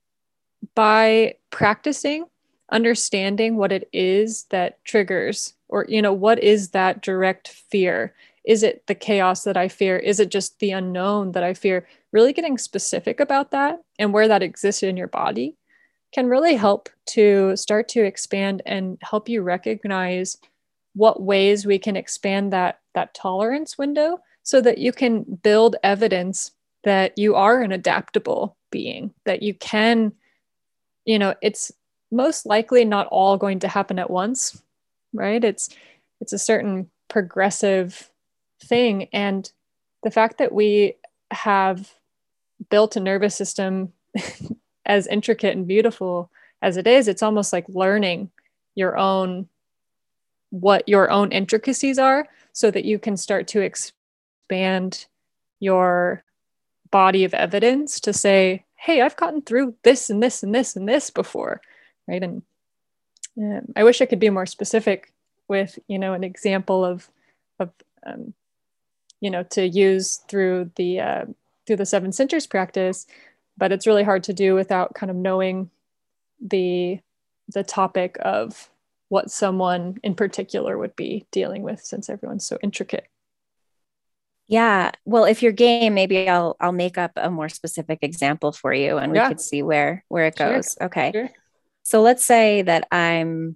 [0.76, 2.26] by practicing
[2.72, 8.14] understanding what it is that triggers or you know what is that direct fear
[8.48, 9.98] is it the chaos that i fear?
[9.98, 11.88] Is it just the unknown that i fear?
[12.12, 15.56] Really getting specific about that and where that exists in your body
[16.14, 20.38] can really help to start to expand and help you recognize
[20.96, 26.52] what ways we can expand that that tolerance window so that you can build evidence
[26.86, 30.12] that you are an adaptable being that you can
[31.06, 31.72] you know it's
[32.12, 34.62] most likely not all going to happen at once
[35.14, 35.44] right?
[35.44, 35.70] It's
[36.22, 38.10] it's a certain progressive
[38.62, 39.08] thing.
[39.14, 39.52] And
[40.04, 40.96] the fact that we
[41.32, 41.94] have
[42.70, 43.94] built a nervous system
[44.86, 48.32] as intricate and beautiful as it is it's almost like learning
[48.76, 49.48] your own
[50.50, 55.06] what your own intricacies are so that you can start to expand
[55.60, 56.24] your
[56.90, 60.88] body of evidence to say hey i've gotten through this and this and this and
[60.88, 61.62] this before
[62.08, 62.24] right?
[62.24, 62.42] And
[63.38, 65.12] um, i wish i could be more specific
[65.48, 67.10] with you know an example of
[67.60, 67.72] of
[68.06, 68.34] um,
[69.20, 71.26] you know to use through the uh,
[71.66, 73.06] through the seven centers practice
[73.58, 75.70] but it's really hard to do without kind of knowing
[76.42, 77.00] the
[77.50, 78.70] the topic of
[79.10, 83.08] what someone in particular would be dealing with since everyone's so intricate
[84.48, 88.74] yeah well if you're game maybe i'll i'll make up a more specific example for
[88.74, 89.28] you and we yeah.
[89.28, 90.88] could see where where it goes sure.
[90.88, 91.30] okay sure.
[91.88, 93.56] So let's say that I'm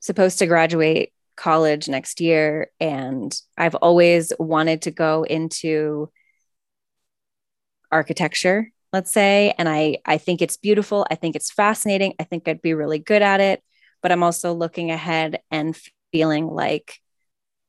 [0.00, 6.10] supposed to graduate college next year and I've always wanted to go into
[7.90, 12.46] architecture, let's say, and I I think it's beautiful, I think it's fascinating, I think
[12.46, 13.62] I'd be really good at it,
[14.02, 15.78] but I'm also looking ahead and
[16.12, 16.98] feeling like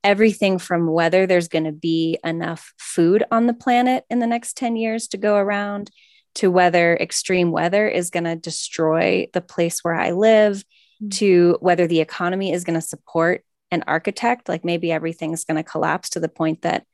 [0.02, 4.56] everything from whether there's going to be enough food on the planet in the next
[4.56, 5.90] 10 years to go around
[6.36, 10.64] to whether extreme weather is going to destroy the place where I live,
[11.02, 11.08] mm-hmm.
[11.08, 14.48] to whether the economy is going to support an architect.
[14.48, 16.86] Like maybe everything's going to collapse to the point that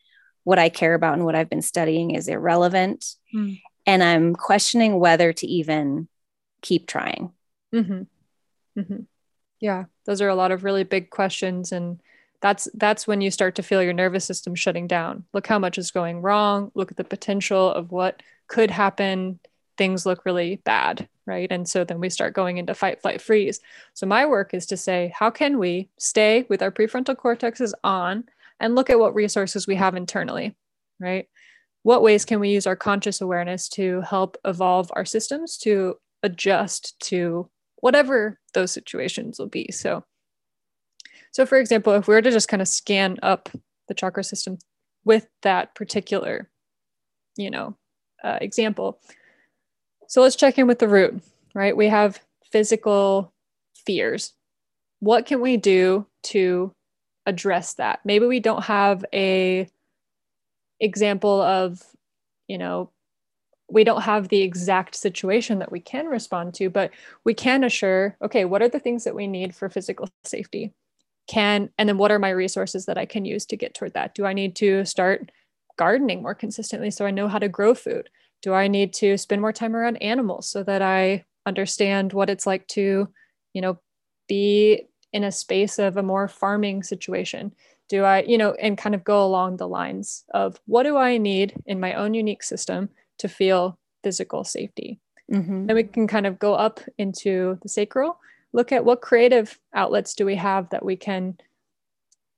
[0.45, 3.15] what I care about and what I've been studying is irrelevant.
[3.35, 3.55] Mm-hmm.
[3.87, 6.09] And I'm questioning whether to even
[6.62, 7.33] keep trying.
[7.75, 8.81] Mm-hmm.
[8.81, 9.01] mm-hmm.
[9.59, 11.73] Yeah, those are a lot of really big questions.
[11.73, 11.99] And
[12.41, 15.79] that's that's when you start to feel your nervous system shutting down look how much
[15.79, 19.39] is going wrong look at the potential of what could happen
[19.77, 21.51] things look really bad right?
[21.51, 23.61] And so then we start going into fight flight freeze.
[23.95, 28.25] So my work is to say how can we stay with our prefrontal cortexes on
[28.61, 30.55] and look at what resources we have internally
[31.01, 31.29] right?
[31.83, 36.99] What ways can we use our conscious awareness to help evolve our systems to adjust
[37.01, 39.71] to whatever those situations will be?
[39.73, 40.05] So
[41.33, 43.51] so, for example, if we were to just kind of scan up
[43.89, 44.57] the chakra system
[45.05, 46.49] with that particular,
[47.37, 47.77] you know,
[48.25, 49.01] uh, example.
[50.09, 51.23] So let's check in with the root,
[51.55, 51.77] right?
[51.77, 53.33] We have physical
[53.75, 54.33] fears.
[55.01, 56.73] What can we do to
[57.27, 58.01] address that?
[58.05, 59.69] Maybe we don't have a
[60.81, 61.83] example of,
[62.49, 62.90] you know,
[63.69, 66.92] we don't have the exact situation that we can respond to, but
[67.25, 70.73] we can assure, okay, what are the things that we need for physical safety?
[71.27, 74.14] Can, and then what are my resources that I can use to get toward that?
[74.14, 75.33] Do I need to start
[75.77, 78.09] gardening more consistently so I know how to grow food?
[78.47, 82.47] Do I need to spend more time around animals so that I understand what it's
[82.47, 83.09] like to,
[83.53, 83.81] you know,
[84.29, 87.53] be in a space of a more farming situation?
[87.89, 91.19] Do I, you know, and kind of go along the lines of what do I
[91.19, 95.01] need in my own unique system to feel physical safety?
[95.33, 95.67] Mm-hmm.
[95.67, 98.21] Then we can kind of go up into the sacral,
[98.53, 101.37] look at what creative outlets do we have that we can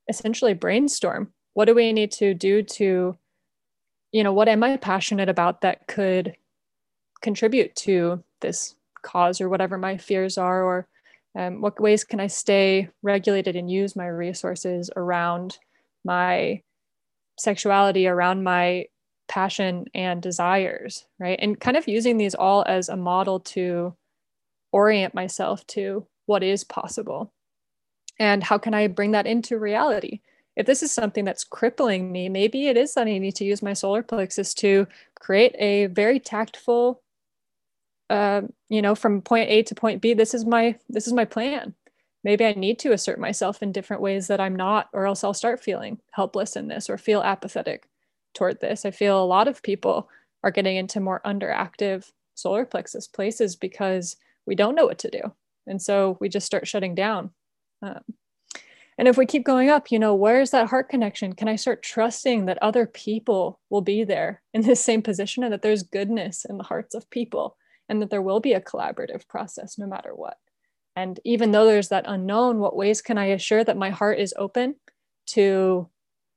[0.08, 1.34] essentially brainstorm.
[1.52, 3.18] What do we need to do to,
[4.12, 6.36] you know, what am I passionate about that could
[7.20, 10.88] contribute to this cause or whatever my fears are, or
[11.36, 15.58] um, what ways can I stay regulated and use my resources around
[16.04, 16.62] my
[17.38, 18.86] sexuality, around my
[19.28, 21.38] passion and desires, right?
[21.40, 23.94] And kind of using these all as a model to
[24.72, 27.32] orient myself to what is possible.
[28.18, 30.20] And how can I bring that into reality?
[30.58, 33.62] If this is something that's crippling me, maybe it is that I need to use
[33.62, 34.86] my solar plexus to
[35.18, 37.00] create a very tactful
[38.10, 41.24] uh, you know from point a to point b this is my this is my
[41.24, 41.74] plan.
[42.24, 45.32] Maybe i need to assert myself in different ways that i'm not or else i'll
[45.32, 47.88] start feeling helpless in this or feel apathetic
[48.34, 48.84] toward this.
[48.84, 50.08] I feel a lot of people
[50.42, 54.16] are getting into more underactive solar plexus places because
[54.46, 55.20] we don't know what to do.
[55.66, 57.30] And so we just start shutting down.
[57.82, 58.02] Um,
[58.98, 61.82] and if we keep going up you know where's that heart connection can i start
[61.82, 66.44] trusting that other people will be there in this same position and that there's goodness
[66.44, 67.56] in the hearts of people
[67.88, 70.36] and that there will be a collaborative process no matter what.
[70.94, 74.34] And even though there's that unknown, what ways can I assure that my heart is
[74.36, 74.76] open
[75.28, 75.88] to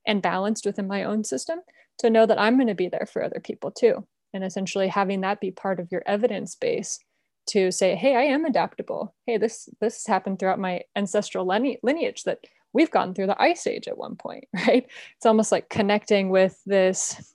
[0.06, 1.60] and balanced within my own system
[1.98, 4.06] to know that I'm going to be there for other people too?
[4.32, 6.98] And essentially having that be part of your evidence base
[7.46, 9.14] to say, hey, I am adaptable.
[9.26, 12.40] Hey, this this has happened throughout my ancestral lineage that
[12.72, 14.86] we've gone through the ice age at one point, right?
[15.16, 17.34] It's almost like connecting with this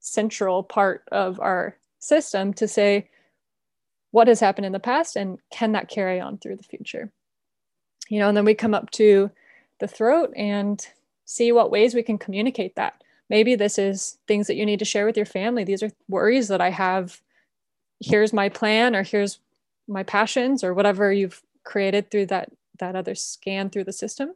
[0.00, 3.08] central part of our system to say
[4.10, 7.12] what has happened in the past and can that carry on through the future
[8.08, 9.30] you know and then we come up to
[9.80, 10.88] the throat and
[11.24, 14.84] see what ways we can communicate that maybe this is things that you need to
[14.84, 17.20] share with your family these are worries that i have
[18.00, 19.40] here's my plan or here's
[19.86, 24.34] my passions or whatever you've created through that that other scan through the system.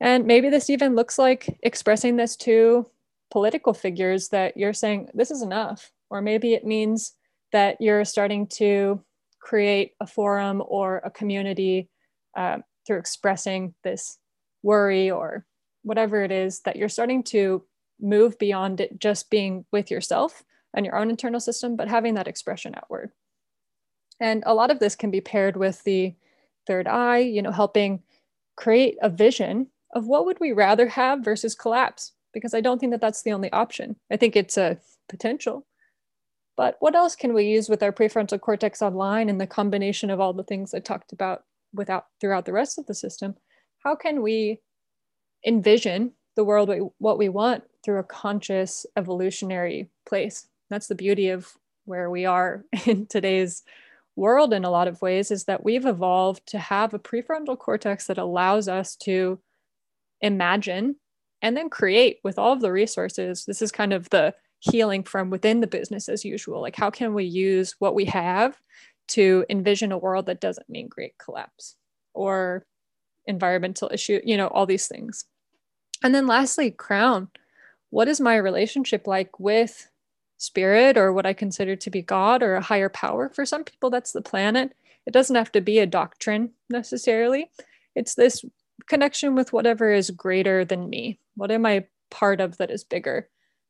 [0.00, 2.86] And maybe this even looks like expressing this to
[3.30, 5.92] political figures that you're saying this is enough.
[6.08, 7.12] Or maybe it means
[7.52, 9.02] that you're starting to
[9.38, 11.88] create a forum or a community
[12.36, 14.18] uh, through expressing this
[14.62, 15.46] worry or
[15.82, 17.62] whatever it is that you're starting to
[18.00, 20.42] move beyond it just being with yourself
[20.74, 23.12] and your own internal system, but having that expression outward.
[24.20, 26.14] And a lot of this can be paired with the
[26.66, 28.02] third eye, you know, helping
[28.56, 32.92] create a vision of what would we rather have versus collapse because I don't think
[32.92, 33.96] that that's the only option.
[34.10, 34.78] I think it's a
[35.08, 35.66] potential,
[36.56, 40.20] but what else can we use with our prefrontal cortex online and the combination of
[40.20, 43.34] all the things I talked about without throughout the rest of the system?
[43.82, 44.60] How can we
[45.46, 50.49] envision the world we, what we want through a conscious evolutionary place?
[50.70, 51.52] That's the beauty of
[51.84, 53.62] where we are in today's
[54.16, 58.06] world in a lot of ways is that we've evolved to have a prefrontal cortex
[58.06, 59.38] that allows us to
[60.20, 60.96] imagine
[61.42, 63.44] and then create with all of the resources.
[63.46, 66.60] This is kind of the healing from within the business as usual.
[66.60, 68.60] Like, how can we use what we have
[69.08, 71.76] to envision a world that doesn't mean great collapse
[72.14, 72.64] or
[73.26, 75.24] environmental issue, you know, all these things.
[76.02, 77.28] And then lastly, crown.
[77.90, 79.89] What is my relationship like with
[80.40, 83.28] spirit or what I consider to be God or a higher power?
[83.28, 84.74] For some people, that's the planet.
[85.06, 87.50] It doesn't have to be a doctrine necessarily.
[87.94, 88.44] It's this
[88.88, 91.18] connection with whatever is greater than me.
[91.36, 93.28] What am I part of that is bigger?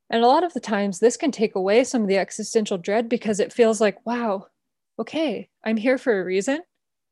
[0.09, 3.09] And a lot of the times, this can take away some of the existential dread
[3.09, 4.47] because it feels like, wow,
[4.99, 6.63] okay, I'm here for a reason.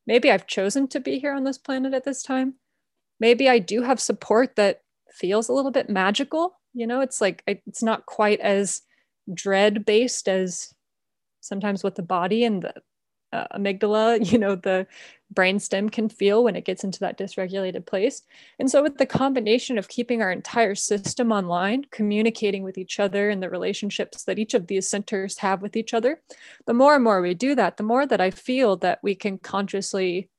[0.06, 2.54] Maybe I've chosen to be here on this planet at this time.
[3.20, 4.82] Maybe I do have support that
[5.12, 6.58] feels a little bit magical.
[6.74, 8.82] You know, it's like it's not quite as
[9.32, 10.74] dread based as
[11.40, 12.74] sometimes what the body and the
[13.32, 14.86] uh, amygdala, you know, the
[15.34, 18.22] brainstem can feel when it gets into that dysregulated place.
[18.58, 23.28] And so, with the combination of keeping our entire system online, communicating with each other,
[23.30, 26.20] and the relationships that each of these centers have with each other,
[26.66, 29.38] the more and more we do that, the more that I feel that we can
[29.38, 30.30] consciously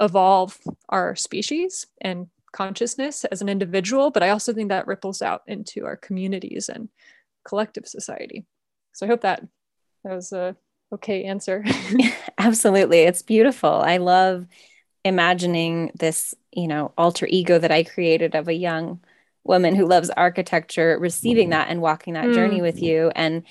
[0.00, 0.58] evolve
[0.90, 4.10] our species and consciousness as an individual.
[4.10, 6.88] But I also think that ripples out into our communities and
[7.46, 8.46] collective society.
[8.92, 9.42] So, I hope that
[10.04, 10.56] that was a
[10.92, 11.64] okay answer.
[12.38, 13.00] Absolutely.
[13.00, 13.70] It's beautiful.
[13.70, 14.46] I love
[15.04, 19.00] imagining this, you know, alter ego that I created of a young
[19.44, 22.34] woman who loves architecture receiving that and walking that mm.
[22.34, 23.44] journey with you and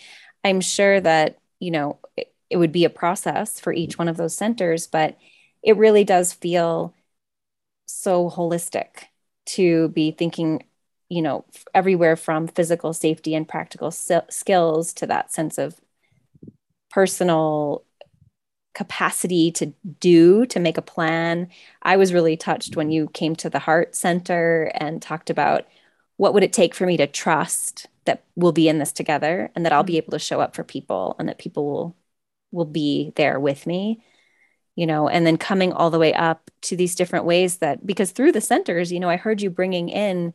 [0.45, 4.15] I'm sure that, you know, it, it would be a process for each one of
[4.15, 5.17] those centers, but
[5.63, 6.93] it really does feel
[7.87, 9.05] so holistic
[9.47, 10.63] to be thinking
[11.09, 15.79] you know everywhere from physical safety and practical skills to that sense of
[16.89, 17.83] personal
[18.73, 19.67] capacity to
[19.99, 21.47] do to make a plan
[21.81, 25.65] i was really touched when you came to the heart center and talked about
[26.17, 29.65] what would it take for me to trust that we'll be in this together and
[29.65, 29.97] that i'll be mm-hmm.
[29.97, 31.95] able to show up for people and that people will
[32.51, 34.03] will be there with me
[34.75, 38.11] you know and then coming all the way up to these different ways that because
[38.11, 40.33] through the centers you know i heard you bringing in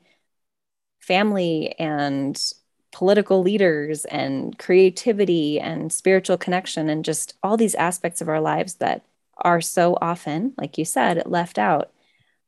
[1.00, 2.52] family and
[2.92, 8.74] political leaders and creativity and spiritual connection and just all these aspects of our lives
[8.74, 9.04] that
[9.38, 11.92] are so often, like you said, left out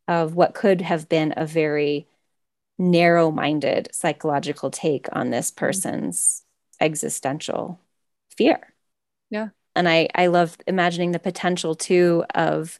[0.08, 2.06] of what could have been a very
[2.78, 5.60] narrow minded psychological take on this mm-hmm.
[5.60, 6.42] person's
[6.80, 7.80] existential
[8.36, 8.72] fear.
[9.30, 9.48] Yeah.
[9.74, 12.78] And I, I love imagining the potential too of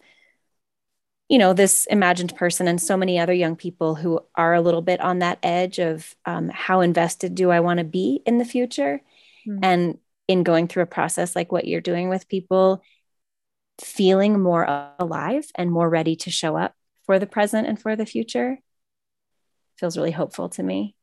[1.32, 4.82] you know this imagined person and so many other young people who are a little
[4.82, 8.44] bit on that edge of um, how invested do i want to be in the
[8.44, 9.00] future?
[9.48, 9.64] Mm-hmm.
[9.64, 12.82] and in going through a process like what you're doing with people
[13.80, 16.76] feeling more alive and more ready to show up
[17.06, 18.58] for the present and for the future
[19.78, 20.94] feels really hopeful to me.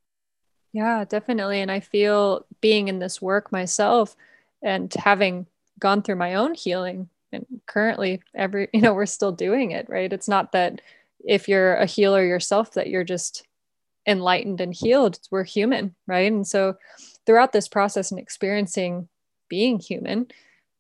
[0.72, 1.60] Yeah definitely.
[1.60, 4.16] And i feel being in this work myself
[4.62, 5.48] and having
[5.80, 10.12] gone through my own healing and currently every you know we're still doing it right?
[10.12, 10.82] It's not that
[11.26, 13.46] if you're a healer yourself that you're just
[14.08, 15.20] enlightened and healed.
[15.32, 16.32] We're human right?
[16.32, 16.76] And so
[17.26, 19.08] throughout this process and experiencing
[19.50, 20.28] being human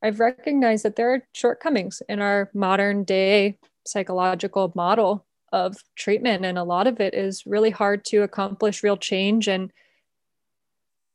[0.03, 6.45] i've recognized that there are shortcomings in our modern day psychological model of treatment.
[6.45, 9.71] And a lot of it is really hard to accomplish real change and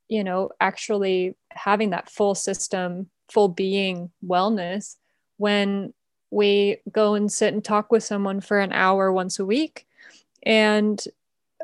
[0.08, 4.96] you know actually having that full system full being wellness
[5.36, 5.92] when
[6.30, 9.86] we go and sit and talk with someone for an hour once a week.
[10.44, 11.02] And,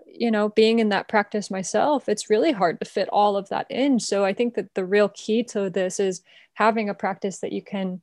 [0.07, 3.67] you know, being in that practice myself, it's really hard to fit all of that
[3.71, 3.99] in.
[3.99, 6.23] So I think that the real key to this is
[6.55, 8.01] having a practice that you can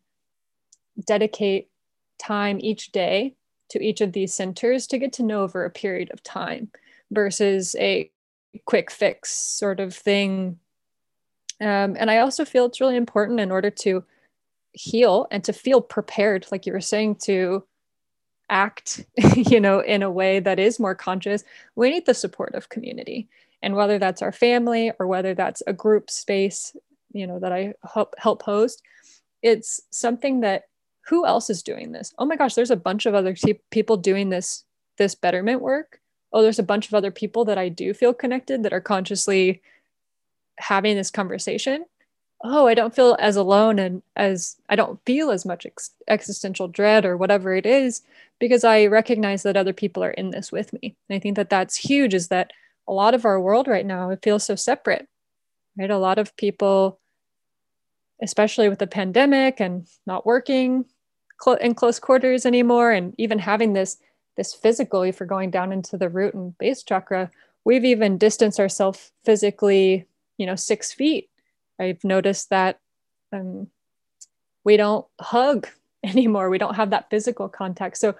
[1.05, 1.69] dedicate
[2.19, 3.35] time each day
[3.69, 6.69] to each of these centers to get to know over a period of time
[7.11, 8.09] versus a
[8.65, 10.59] quick fix sort of thing.
[11.59, 14.03] Um, and I also feel it's really important in order to
[14.77, 17.63] heal and to feel prepared like you were saying to
[18.49, 19.03] act
[19.35, 21.43] you know in a way that is more conscious
[21.75, 23.27] we need the support of community.
[23.63, 26.75] And whether that's our family or whether that's a group space
[27.11, 28.83] you know that i help help host
[29.41, 30.63] it's something that
[31.07, 32.13] who else is doing this?
[32.19, 33.35] Oh my gosh there's a bunch of other
[33.71, 34.63] people doing this
[34.97, 35.99] this betterment work.
[36.31, 39.61] Oh there's a bunch of other people that i do feel connected that are consciously
[40.59, 41.85] having this conversation
[42.43, 46.67] oh, I don't feel as alone and as I don't feel as much ex- existential
[46.67, 48.01] dread or whatever it is
[48.39, 50.95] because I recognize that other people are in this with me.
[51.09, 52.51] And I think that that's huge is that
[52.87, 55.07] a lot of our world right now it feels so separate.
[55.77, 55.89] Right?
[55.89, 56.99] A lot of people
[58.21, 60.85] especially with the pandemic and not working
[61.41, 63.97] cl- in close quarters anymore and even having this
[64.35, 67.29] this physical if we're going down into the root and base chakra
[67.63, 70.05] we've even distanced ourselves physically
[70.37, 71.29] you know six feet
[71.79, 72.79] I've noticed that
[73.31, 73.67] um,
[74.63, 75.67] we don't hug
[76.03, 76.49] anymore.
[76.49, 77.97] We don't have that physical contact.
[77.97, 78.15] So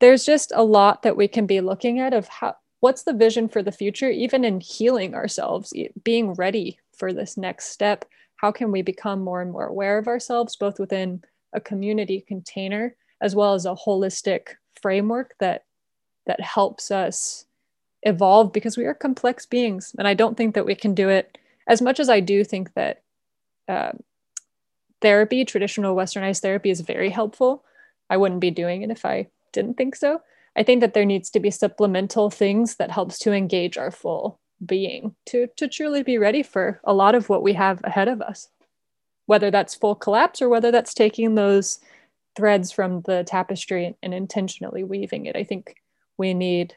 [0.00, 3.48] there's just a lot that we can be looking at of how what's the vision
[3.48, 8.04] for the future, even in healing ourselves, being ready for this next step.
[8.36, 12.96] How can we become more and more aware of ourselves, both within a community container
[13.20, 14.48] as well as a holistic
[14.80, 15.64] framework that
[16.26, 17.46] that helps us
[18.02, 21.38] evolve because we are complex beings and i don't think that we can do it
[21.66, 23.02] as much as I do think that
[23.68, 23.92] uh,
[25.00, 27.64] therapy, traditional westernized therapy, is very helpful,
[28.10, 30.20] I wouldn't be doing it if I didn't think so.
[30.54, 34.38] I think that there needs to be supplemental things that helps to engage our full
[34.64, 38.20] being to to truly be ready for a lot of what we have ahead of
[38.20, 38.48] us.
[39.26, 41.80] whether that's full collapse or whether that's taking those
[42.36, 45.36] threads from the tapestry and, intentionally weaving it.
[45.36, 45.76] I think
[46.18, 46.74] we need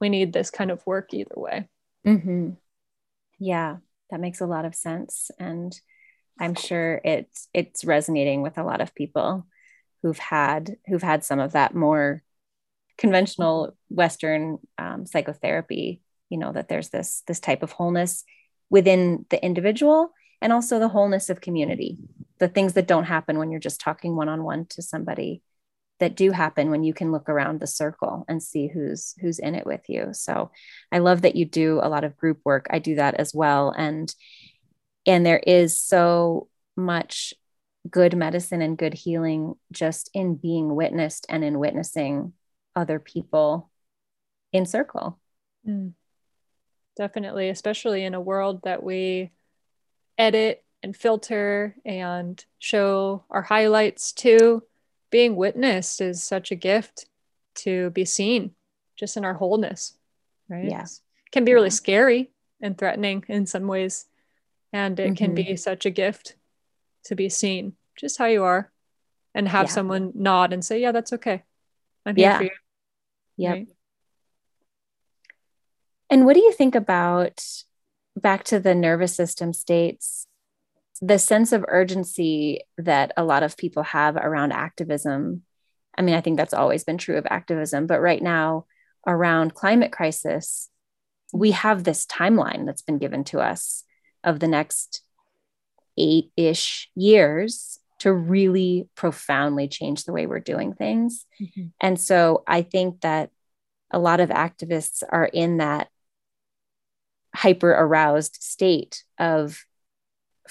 [0.00, 1.68] we need this kind of work either way.
[2.06, 2.50] Mm-hmm.
[3.38, 3.76] Yeah,
[4.12, 5.74] that makes a lot of sense, and
[6.38, 9.46] I'm sure it's it's resonating with a lot of people
[10.02, 12.22] who've had who've had some of that more
[12.98, 16.02] conventional Western um, psychotherapy.
[16.28, 18.24] You know that there's this this type of wholeness
[18.70, 21.98] within the individual and also the wholeness of community
[22.38, 25.42] the things that don't happen when you're just talking one on one to somebody
[26.00, 29.54] that do happen when you can look around the circle and see who's who's in
[29.54, 30.50] it with you so
[30.90, 33.70] i love that you do a lot of group work i do that as well
[33.70, 34.14] and
[35.06, 37.34] and there is so much
[37.90, 42.32] good medicine and good healing just in being witnessed and in witnessing
[42.74, 43.70] other people
[44.52, 45.18] in circle
[45.68, 45.92] mm.
[46.96, 49.30] definitely especially in a world that we
[50.18, 54.62] edit and filter and show our highlights too.
[55.12, 57.06] Being witnessed is such a gift
[57.56, 58.52] to be seen
[58.96, 59.96] just in our wholeness,
[60.48, 60.64] right?
[60.64, 61.02] Yes.
[61.26, 64.06] It can be really scary and threatening in some ways.
[64.72, 65.14] And it mm-hmm.
[65.14, 65.56] can be mm-hmm.
[65.56, 66.34] such a gift
[67.04, 68.72] to be seen just how you are
[69.34, 69.72] and have yeah.
[69.72, 71.42] someone nod and say, Yeah, that's okay.
[72.06, 72.38] I'm here yeah.
[72.38, 72.50] for you.
[73.36, 73.50] Yeah.
[73.50, 73.68] Right?
[76.10, 77.44] And what do you think about
[78.16, 80.26] back to the nervous system states
[81.02, 85.42] the sense of urgency that a lot of people have around activism
[85.98, 88.64] i mean i think that's always been true of activism but right now
[89.06, 90.70] around climate crisis
[91.34, 93.84] we have this timeline that's been given to us
[94.22, 95.02] of the next
[95.98, 101.66] eight-ish years to really profoundly change the way we're doing things mm-hmm.
[101.80, 103.30] and so i think that
[103.90, 105.88] a lot of activists are in that
[107.34, 109.64] hyper aroused state of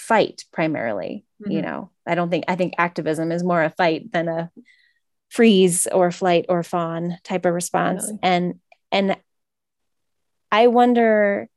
[0.01, 1.51] fight primarily mm-hmm.
[1.51, 4.51] you know i don't think i think activism is more a fight than a
[5.29, 8.19] freeze or flight or fawn type of response really?
[8.23, 8.59] and
[8.91, 9.15] and
[10.51, 11.47] i wonder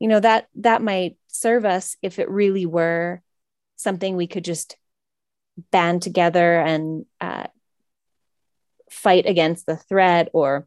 [0.00, 3.22] you know that that might serve us if it really were
[3.76, 4.76] something we could just
[5.70, 7.46] band together and uh,
[8.90, 10.66] fight against the threat or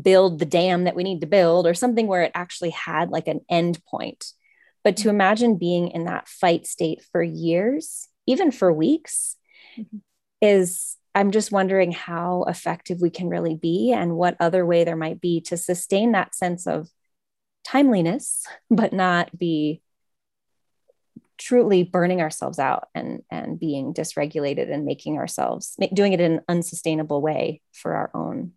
[0.00, 3.28] build the dam that we need to build or something where it actually had like
[3.28, 4.32] an end point
[4.84, 9.36] but to imagine being in that fight state for years even for weeks
[9.76, 9.98] mm-hmm.
[10.40, 14.96] is i'm just wondering how effective we can really be and what other way there
[14.96, 16.88] might be to sustain that sense of
[17.64, 19.82] timeliness but not be
[21.38, 26.40] truly burning ourselves out and and being dysregulated and making ourselves doing it in an
[26.48, 28.52] unsustainable way for our own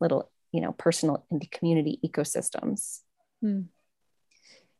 [0.00, 3.00] little you know personal and community ecosystems
[3.42, 3.62] hmm.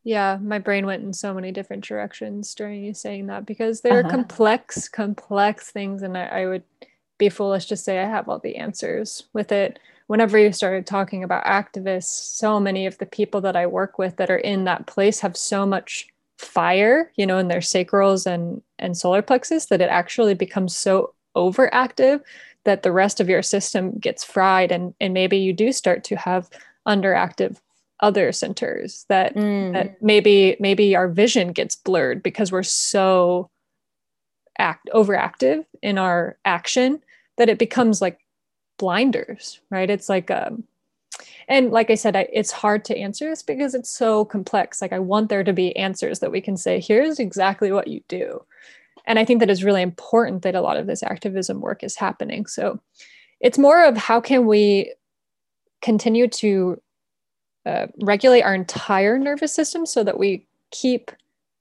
[0.04, 4.00] Yeah my brain went in so many different directions during you saying that because they're
[4.00, 4.10] uh-huh.
[4.10, 6.62] complex complex things and I, I would
[7.18, 11.22] be foolish to say i have all the answers with it whenever you started talking
[11.22, 14.86] about activists so many of the people that i work with that are in that
[14.86, 19.82] place have so much fire you know in their sacrals and and solar plexus that
[19.82, 22.22] it actually becomes so overactive
[22.64, 26.16] that the rest of your system gets fried and and maybe you do start to
[26.16, 26.48] have
[26.88, 27.58] underactive
[28.00, 29.72] other centers that mm.
[29.72, 33.50] that maybe maybe our vision gets blurred because we're so
[34.58, 37.02] act overactive in our action
[37.36, 38.18] that it becomes like
[38.78, 40.64] blinders right it's like um
[41.48, 44.92] and like i said I, it's hard to answer this because it's so complex like
[44.92, 48.42] i want there to be answers that we can say here's exactly what you do
[49.06, 51.96] and I think that is really important that a lot of this activism work is
[51.96, 52.46] happening.
[52.46, 52.80] So
[53.40, 54.94] it's more of how can we
[55.82, 56.80] continue to
[57.66, 61.10] uh, regulate our entire nervous system so that we keep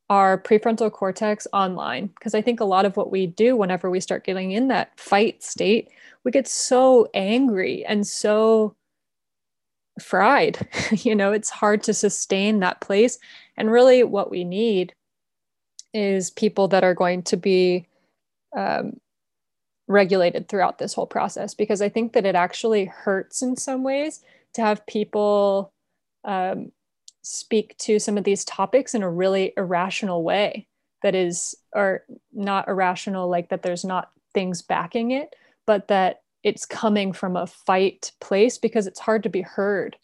[0.10, 2.08] our prefrontal cortex online.
[2.08, 4.98] Because i think a lot of what we do whenever we start getting in that
[5.00, 5.90] fight state
[6.24, 8.76] we get so angry and so
[10.02, 10.68] fried.
[10.92, 13.20] You know it's hard to sustain that place.
[13.58, 14.94] And really what we need
[15.94, 17.88] is people that are going to be
[18.56, 19.00] um,
[19.88, 21.54] regulated throughout this whole process.
[21.54, 24.22] Because I think that it actually hurts in some ways
[24.54, 25.72] to have people
[26.24, 26.72] um,
[27.22, 30.68] speak to some of these topics in a really irrational way
[31.04, 32.04] that is, or
[32.34, 37.48] not irrational, like that there's not things backing it, but that it's coming from a
[37.48, 39.98] fight place because it's hard to be heard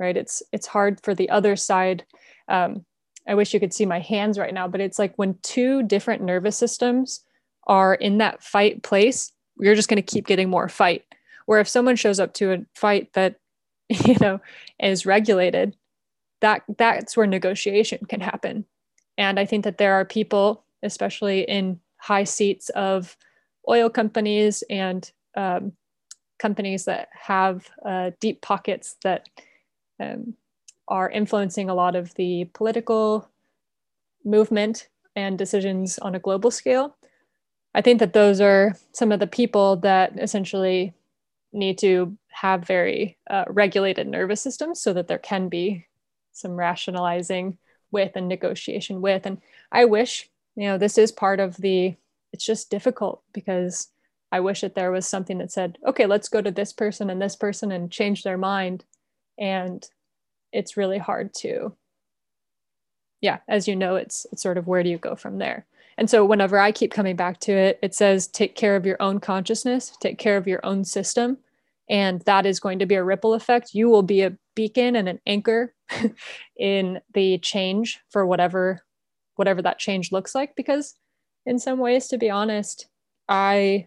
[0.00, 2.02] right it's it's hard for the other side
[2.48, 2.86] um,
[3.26, 6.22] I wish you could see my hands right now, but it's like when two different
[6.22, 7.24] nervous systems
[7.66, 11.04] are in that fight place, you're just going to keep getting more fight.
[11.46, 13.36] Where if someone shows up to a fight that,
[14.06, 14.40] you know,
[14.80, 15.76] is regulated,
[16.40, 18.64] that that's where negotiation can happen.
[19.18, 23.16] And I think that there are people especially in high seats of
[23.68, 25.72] oil companies and um,
[26.38, 29.28] companies that have uh, deep pockets that
[30.00, 30.34] um,
[30.88, 33.28] are influencing a lot of the political
[34.24, 36.96] movement and decisions on a global scale.
[37.74, 40.92] I think that those are some of the people that essentially
[41.52, 45.86] need to have very uh, regulated nervous systems so that there can be
[46.32, 47.58] some rationalizing
[47.90, 49.26] with and negotiation with.
[49.26, 51.94] And I wish, you know, this is part of the,
[52.32, 53.88] it's just difficult because
[54.32, 57.20] I wish that there was something that said, okay, let's go to this person and
[57.20, 58.84] this person and change their mind.
[59.38, 59.86] And
[60.52, 61.76] it's really hard to,
[63.20, 65.66] yeah, as you know, it's, it's sort of where do you go from there?
[65.98, 69.00] And so whenever I keep coming back to it, it says take care of your
[69.00, 71.38] own consciousness, take care of your own system.
[71.88, 73.74] And that is going to be a ripple effect.
[73.74, 75.74] You will be a beacon and an anchor
[76.58, 78.80] in the change for whatever
[79.36, 80.94] whatever that change looks like because
[81.46, 82.86] in some ways to be honest
[83.28, 83.86] i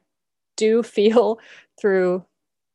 [0.58, 1.40] do feel
[1.80, 2.26] through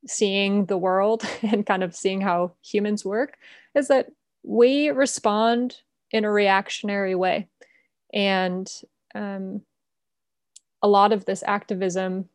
[0.06, 3.36] seeing the world and kind of seeing how humans work
[3.74, 4.06] is that
[4.42, 5.76] we respond
[6.10, 7.46] in a reactionary way
[8.12, 8.68] and
[9.14, 9.60] um,
[10.82, 12.28] a lot of this activism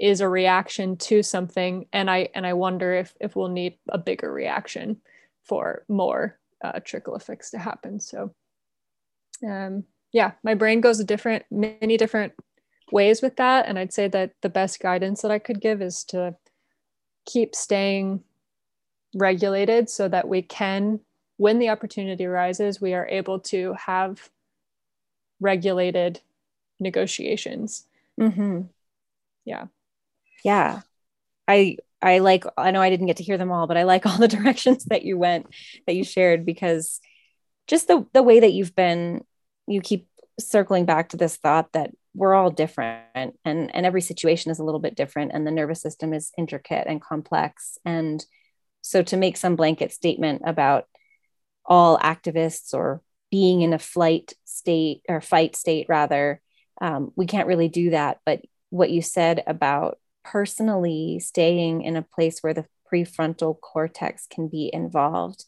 [0.00, 3.98] is a reaction to something and i and i wonder if if we'll need a
[3.98, 5.00] bigger reaction
[5.44, 7.98] for more uh, trickle effects to happen.
[7.98, 8.34] So
[9.46, 12.32] um, yeah my brain goes a different many different
[12.92, 16.04] ways with that and i'd say that the best guidance that i could give is
[16.04, 16.34] to
[17.24, 18.22] keep staying
[19.14, 21.00] regulated so that we can
[21.36, 24.28] when the opportunity arises we are able to have
[25.40, 26.20] regulated
[26.78, 27.86] negotiations.
[28.20, 28.62] Mm-hmm.
[29.44, 29.66] yeah
[30.44, 30.80] yeah.
[31.48, 34.06] I i like i know i didn't get to hear them all but i like
[34.06, 35.46] all the directions that you went
[35.86, 36.98] that you shared because
[37.66, 39.22] just the the way that you've been
[39.66, 40.08] you keep
[40.40, 44.64] circling back to this thought that we're all different and and every situation is a
[44.64, 47.78] little bit different and the nervous system is intricate and complex.
[47.84, 48.24] And
[48.82, 50.86] so to make some blanket statement about
[51.64, 56.40] all activists or being in a flight state or fight state rather
[56.80, 58.18] um, we can't really do that.
[58.24, 59.98] But what you said about
[60.30, 65.44] personally staying in a place where the prefrontal cortex can be involved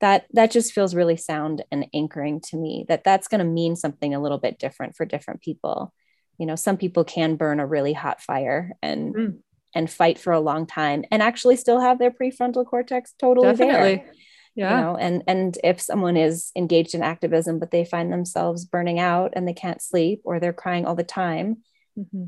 [0.00, 3.76] that that just feels really sound and anchoring to me that that's going to mean
[3.76, 5.92] something a little bit different for different people
[6.38, 9.38] you know some people can burn a really hot fire and mm.
[9.74, 13.96] and fight for a long time and actually still have their prefrontal cortex totally Definitely.
[13.96, 14.12] there
[14.54, 18.64] yeah you know and and if someone is engaged in activism but they find themselves
[18.64, 21.62] burning out and they can't sleep or they're crying all the time
[21.98, 22.24] mm-hmm.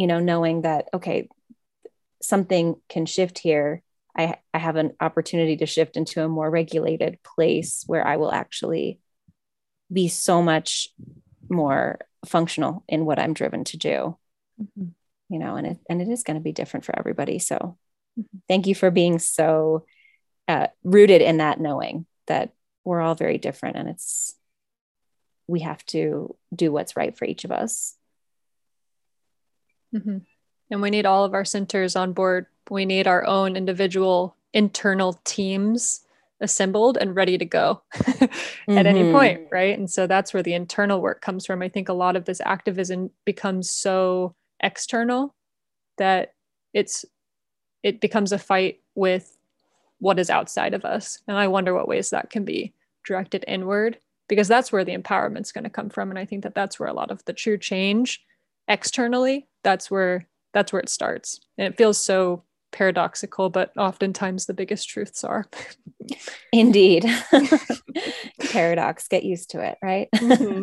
[0.00, 1.28] You know knowing that okay
[2.22, 3.82] something can shift here
[4.16, 8.32] I, I have an opportunity to shift into a more regulated place where I will
[8.32, 9.00] actually
[9.92, 10.88] be so much
[11.48, 14.18] more functional in what I'm driven to do.
[14.60, 14.88] Mm-hmm.
[15.28, 17.38] You know, and it and it is going to be different for everybody.
[17.38, 17.78] So
[18.18, 18.38] mm-hmm.
[18.48, 19.84] thank you for being so
[20.48, 22.52] uh, rooted in that knowing that
[22.84, 24.34] we're all very different and it's
[25.46, 27.96] we have to do what's right for each of us.
[29.94, 30.18] Mm-hmm.
[30.70, 32.46] And we need all of our centers on board.
[32.70, 36.02] We need our own individual internal teams
[36.40, 38.78] assembled and ready to go at mm-hmm.
[38.78, 39.78] any point right?
[39.78, 41.62] And so that's where the internal work comes from.
[41.62, 45.34] I think a lot of this activism becomes so external
[45.98, 46.34] that
[46.72, 47.04] it's
[47.82, 49.36] it becomes a fight with
[49.98, 51.18] what is outside of us.
[51.28, 52.72] And i wonder what ways that can be
[53.06, 56.10] directed inward because that's where the empowerment's going to come from.
[56.10, 58.24] And i think that that's where a lot of the true change
[58.66, 64.54] externally that's where that's where it starts and it feels so paradoxical, but oftentimes the
[64.54, 65.46] biggest truths are.
[66.52, 67.06] Indeed.
[68.50, 70.08] Paradox, get used to it, right?
[70.14, 70.62] Mm-hmm.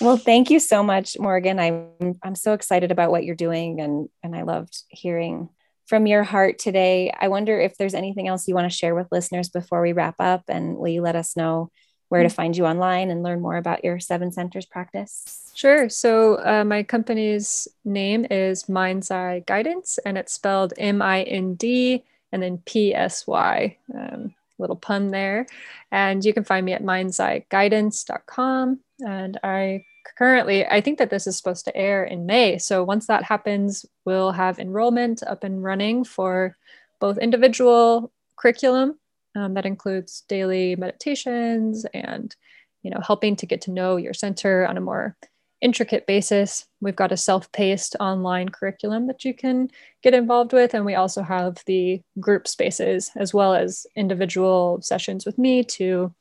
[0.04, 1.58] well, thank you so much, Morgan.
[1.58, 5.48] I'm I'm so excited about what you're doing and and I loved hearing
[5.86, 7.12] from your heart today.
[7.18, 10.16] I wonder if there's anything else you want to share with listeners before we wrap
[10.18, 11.70] up and will you let us know
[12.08, 12.32] where to mm.
[12.34, 15.50] find you online and learn more about your seven centers practice?
[15.54, 15.88] Sure.
[15.88, 22.04] So, uh, my company's name is MindPsy Guidance, and it's spelled M I N D
[22.32, 23.76] and then P S Y.
[23.94, 25.46] Um, little pun there.
[25.90, 28.80] And you can find me at mindpsyguidance.com.
[29.06, 29.84] And I
[30.16, 32.58] currently, I think that this is supposed to air in May.
[32.58, 36.56] So, once that happens, we'll have enrollment up and running for
[36.98, 38.98] both individual curriculum
[39.36, 42.34] um, that includes daily meditations and
[42.82, 45.16] you know helping to get to know your center on a more
[45.62, 49.68] intricate basis we've got a self-paced online curriculum that you can
[50.02, 55.24] get involved with and we also have the group spaces as well as individual sessions
[55.24, 56.14] with me to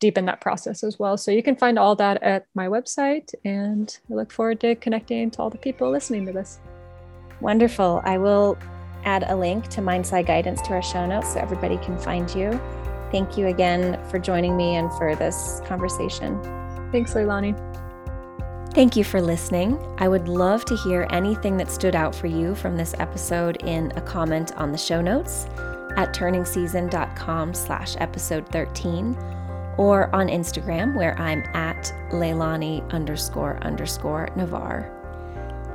[0.00, 1.16] deepen that process as well.
[1.16, 5.30] So you can find all that at my website, and I look forward to connecting
[5.32, 6.60] to all the people listening to this.
[7.40, 8.02] Wonderful.
[8.04, 8.58] I will
[9.06, 12.60] add a link to MindPsy Guidance to our show notes so everybody can find you.
[13.10, 16.42] Thank you again for joining me and for this conversation.
[16.92, 17.56] Thanks, Leilani.
[18.74, 19.78] Thank you for listening.
[19.98, 23.90] I would love to hear anything that stood out for you from this episode in
[23.96, 25.46] a comment on the show notes
[25.96, 29.16] at turningseason.com slash episode 13
[29.78, 34.95] or on Instagram where I'm at Leilani underscore underscore Navar.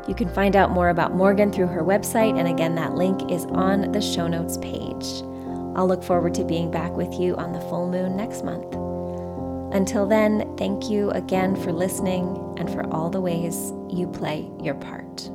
[0.08, 3.46] You can find out more about Morgan through her website, and again, that link is
[3.46, 5.24] on the show notes page.
[5.76, 8.76] I'll look forward to being back with you on the full moon next month.
[9.74, 14.76] Until then, thank you again for listening and for all the ways you play your
[14.76, 15.32] part.